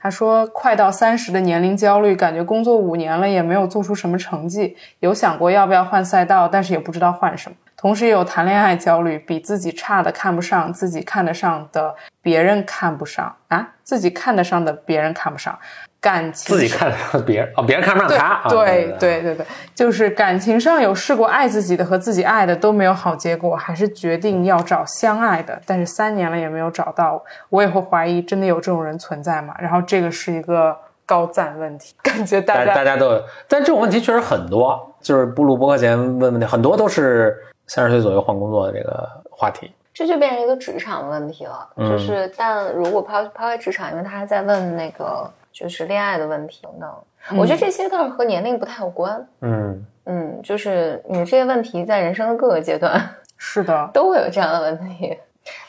[0.00, 7.56] 他说：“快到三十的年龄焦虑，感觉工作五年了也没有做出什么成绩，有想过要不要换赛道，但是也不知道换什么。
[7.76, 15.58] 同时也有谈恋爱焦虑，比自己差的看不上，自己看得上的别人看不上啊，自己看得上的别人看不上。”
[16.00, 18.48] 感情自己看上别人哦，别人看不上他。
[18.48, 19.44] 对对对对，
[19.74, 29.52] 就是感情上有试过爱自己的和自己爱的都没有好结果，还是决定要找相爱的，但是三年了也没有找到，我也会怀疑真的有这种人存在吗？
[29.58, 37.36] 然后这个是一个高赞问题，感觉大家大家都有，但这种问题确实很多，就是不录播客前问问题，很多都是
[37.66, 41.68] 三十岁左右换工作的这个话题，这就变成一个职场问题了。
[41.76, 45.28] 就是，但如果抛抛开职场，因为他还在问那个。
[45.58, 49.26] 就是恋爱的问题等等，我觉得这些倒是和年龄不太有关。
[49.40, 55.18] 嗯嗯，就是你这些问题在人生的各个阶段 是的都会有这样的问题。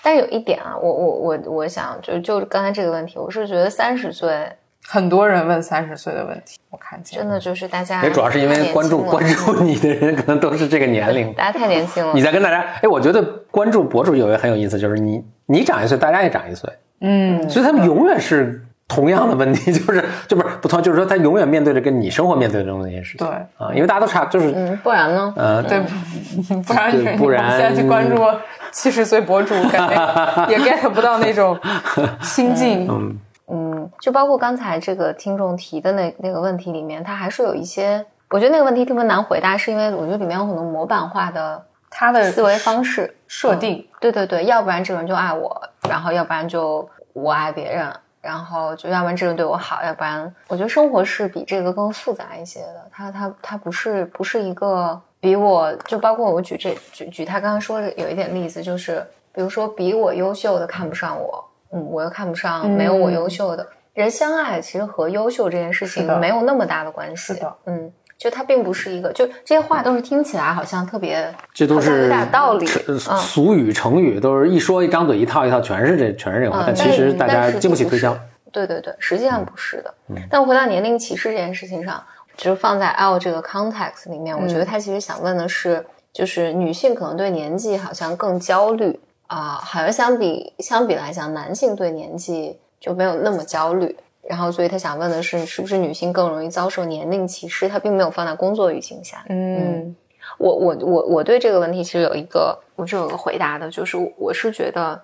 [0.04, 4.48] 但有一点啊，我我我我想就就刚才这个问题，我是觉得三十岁
[4.86, 12.14] 很多人问三十岁的问题，我看见真的就是大家也主要是因为关注关注你的人可能都是这个年龄， 大家太年轻了。
[12.14, 16.72] 你在跟大家哎，我觉得关注博主有一个很有意思，就是你你长一岁，大家也长一岁，
[17.02, 18.64] 嗯，所以他们永远是。
[18.90, 23.26] 同样的问题 就是，就不是不同，就是说他永远面对着跟你生活面对的那些事情。
[23.26, 25.32] 对啊，因为大家都差，就是嗯，不然呢？
[25.38, 25.80] 呃，对，
[26.68, 28.20] 不然不然现在去关注
[28.72, 31.58] 七十岁博主， 感觉也 get 不到那种
[32.22, 32.88] 心境。
[32.90, 33.20] 嗯
[33.52, 43.88] 嗯，就包括刚才这个听众提的那那个问题里面，他还是有一些，我觉得那个问题特别难回答，是因为我觉得里面有很多模板化的他的思维方式设定。
[44.00, 47.92] 对对对，要不然这个人就爱我，然后要不然就我爱别人。
[48.22, 52.88] 然后就要不然这个对我好，要不然我觉得生活是比这个更复杂一些的。
[52.91, 67.15] 他他他不是不是一个比我就包括我举这举举他刚刚说的有一点例子，就是比如说比我优秀的看不上我，嗯，我又看不上没有我优秀的人相爱，其实和优秀这件事情没有那么大的关系。
[67.15, 67.91] 是的，嗯。
[68.20, 72.67] 就它并不是一个，就这些话都是听起来好像特别，这都是有点道理，
[73.17, 78.15] 俗语成语都是一说一张嘴一套一套，全是这全是这话，但其实大家经不起推销。
[78.51, 79.93] 对对对，实际上不是的。
[80.30, 82.03] 但回到年龄歧视这件事情上，
[82.36, 93.95] 就是放在 L 这个 context 里面，我觉得他其实想问的是，就是女性可能对年纪好像更焦虑啊，好像相比相比来讲，男性对年纪就没有那么焦虑。
[94.28, 97.67] 然后，所以他想问的是，是不是女性更容易遭受年龄歧视？
[97.67, 99.26] 他并没有放在工作语境下。
[99.30, 99.95] 嗯，
[100.38, 105.01] 我我我我对这个问题其实有一个，我是有个回答的，就是我是觉得，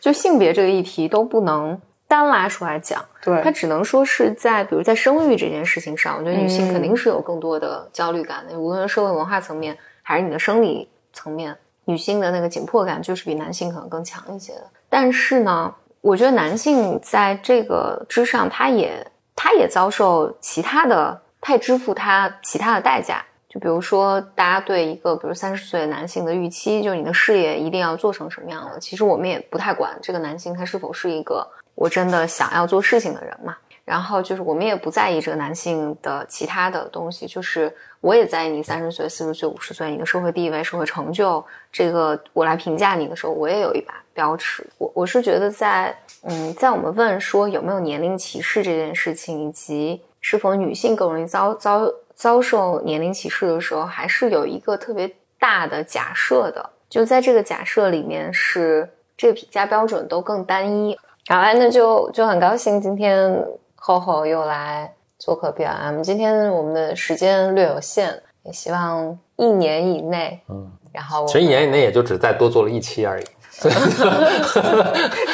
[0.00, 3.04] 就性别这个议题都不能单拉出来讲。
[3.22, 14.64] 对，它只能说是在，比如在生育这件事情上，我觉得女性肯定是有更多的焦虑感的，无论是社会文化层面还是你的生理层面，女性的那个紧迫感就是比男性可能更强一些的。
[14.88, 15.72] 但是呢？
[16.04, 23.24] 我觉得男性在这个之上，他也他也遭受其他的，他也支付他其他的代价。
[23.48, 28.78] 就比如说，大家对一个比如三十岁男性的预期，就是你的事业一定要做成什么样了。
[28.78, 33.56] 其实我们也不太管这个男性他是否是一个我真的想要做事情的人嘛。
[33.84, 37.70] 然后就是我们也不在意这个男性的其他的东西，就是
[38.00, 44.66] 我也在意你三十岁、四十岁、五十岁你的社会地位、社会成就，这个我来评价你的时候，我也有一把标尺。
[44.78, 56.70] 我我是觉得在嗯，在我们问说有没有年龄歧视这件事情，以及是否女性更容易遭遭遭受年龄歧视的时候，还是有一个特别大的假设的。
[56.88, 60.96] 就在这个假设里面，是这个评价标准都更单一。
[61.28, 63.46] 好，那就就很高兴今天。
[63.86, 73.74] 厚厚又来做客 BLM，今天我们的时间略有限，也希望一年以内，嗯，然后其实一年以内也就只再多做了一期而已，所 以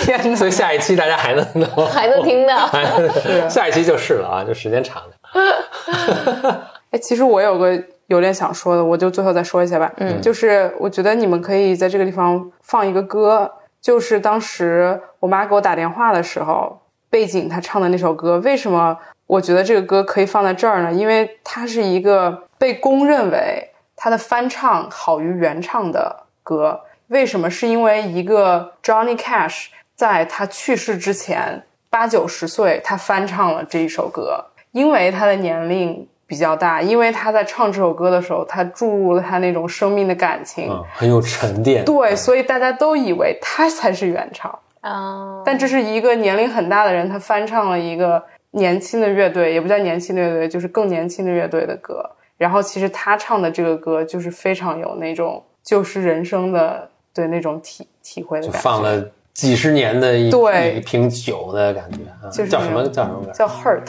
[0.02, 1.44] 天，所以下一期大家还能
[1.94, 2.68] 还能听到，
[3.48, 6.60] 下一期就是了啊，就时间长的。
[6.90, 13.48] 哎，其实我有个有点想说的，我就最后再说一下吧，嗯，就是我觉得你们可以在这个地方放一个歌，
[13.80, 16.79] 就是当时我妈给我打电话的时候。
[17.10, 18.96] 背景他唱的那首歌，为什么
[19.26, 20.92] 我觉得这个歌可以放在这儿呢？
[20.92, 26.80] 因为它是一个被公认为他的翻唱好于原唱的歌。
[27.08, 27.50] 为什么？
[27.50, 34.46] 是因为一个 Johnny Cash 在他去世之前八九十岁，他翻唱了这一首歌。
[34.72, 41.84] 因为他的年龄比较大，因为他在唱这首歌的时候，他注入了他那种生命的感情，很有沉淀。
[41.84, 44.56] 对，所以大家都以为他才是原唱。
[44.80, 45.42] 啊！
[45.44, 48.22] 但这是一个年龄很大的人，他翻唱了一个
[48.52, 52.04] 年轻的乐队，也不叫年轻的乐队，就是更年轻的乐队的歌。
[52.36, 58.58] 然后其实他唱的这个歌就是非常有那种就是人生的对那种体体会的感觉。
[58.60, 59.04] 放了
[59.34, 61.98] 几十年的一对一瓶酒的感觉，
[62.30, 63.26] 就是叫什么叫什么？
[63.32, 63.86] 叫 Hurt。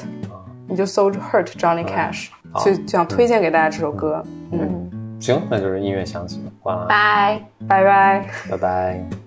[0.68, 2.28] 你就搜 Hurt Johnny Cash，
[2.64, 4.24] 就就想推荐给大家这首歌。
[4.54, 6.86] 嗯，行，那就是音乐响起了，关了。
[6.86, 9.21] 拜拜拜拜拜。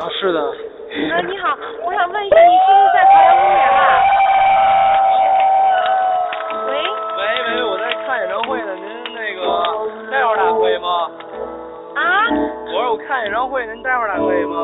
[0.00, 0.40] 啊，是的。
[0.40, 4.09] 呃，你好，我想问一下，你是不是在朝阳公园啊？
[10.80, 11.10] 吗？
[11.94, 12.26] 啊？
[12.72, 14.56] 我说我看演唱会，您待会儿来可以吗？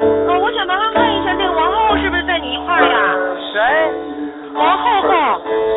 [0.00, 2.96] 哦，我想麻烦问一下，那个王后是不是在你一块儿呀？
[3.52, 3.60] 谁？
[4.54, 5.08] 王后后。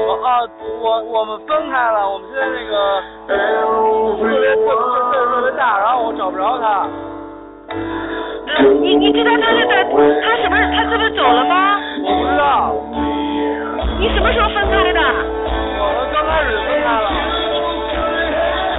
[0.07, 0.39] 我啊，
[0.81, 6.87] 我我们分开了，我们现在那个特别特特特特别大，然后我找不着他。
[7.71, 10.57] 嗯，你你知道他是在他什么？
[10.75, 11.79] 他是不是走了吗？
[12.05, 12.75] 我不知道。
[13.99, 14.99] 你什么时候分开的？
[15.79, 17.09] 我们刚开始分开了。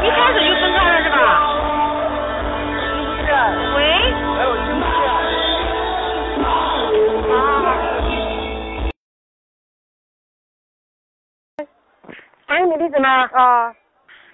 [0.02, 0.38] 一开始
[3.76, 3.82] 喂。
[4.38, 4.95] 哎，我听不见。
[7.32, 7.36] 啊。
[12.47, 13.09] 哎，美丽怎么？
[13.09, 13.74] 啊。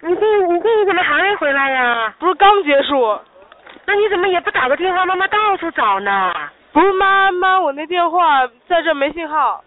[0.01, 2.15] 你这你这你怎么还没回来呀？
[2.19, 3.19] 不是刚结束。
[3.85, 5.05] 那你怎么也不打个电话？
[5.07, 6.33] 妈妈到处找呢。
[6.73, 9.65] 不是妈妈，我那电话在这没信号。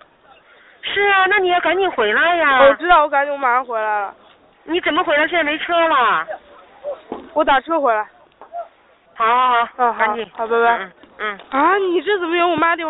[0.84, 2.62] 是啊，那你要赶紧回来呀。
[2.62, 4.14] 我知道，我赶紧，我马上回来了。
[4.64, 5.28] 你怎么回来？
[5.28, 6.26] 现在没车了。
[7.34, 8.08] 我打车回来。
[9.22, 10.90] 好好好，赶紧，好，拜拜。
[11.20, 11.38] 嗯。
[11.52, 12.90] 啊，你这怎么有我妈电话？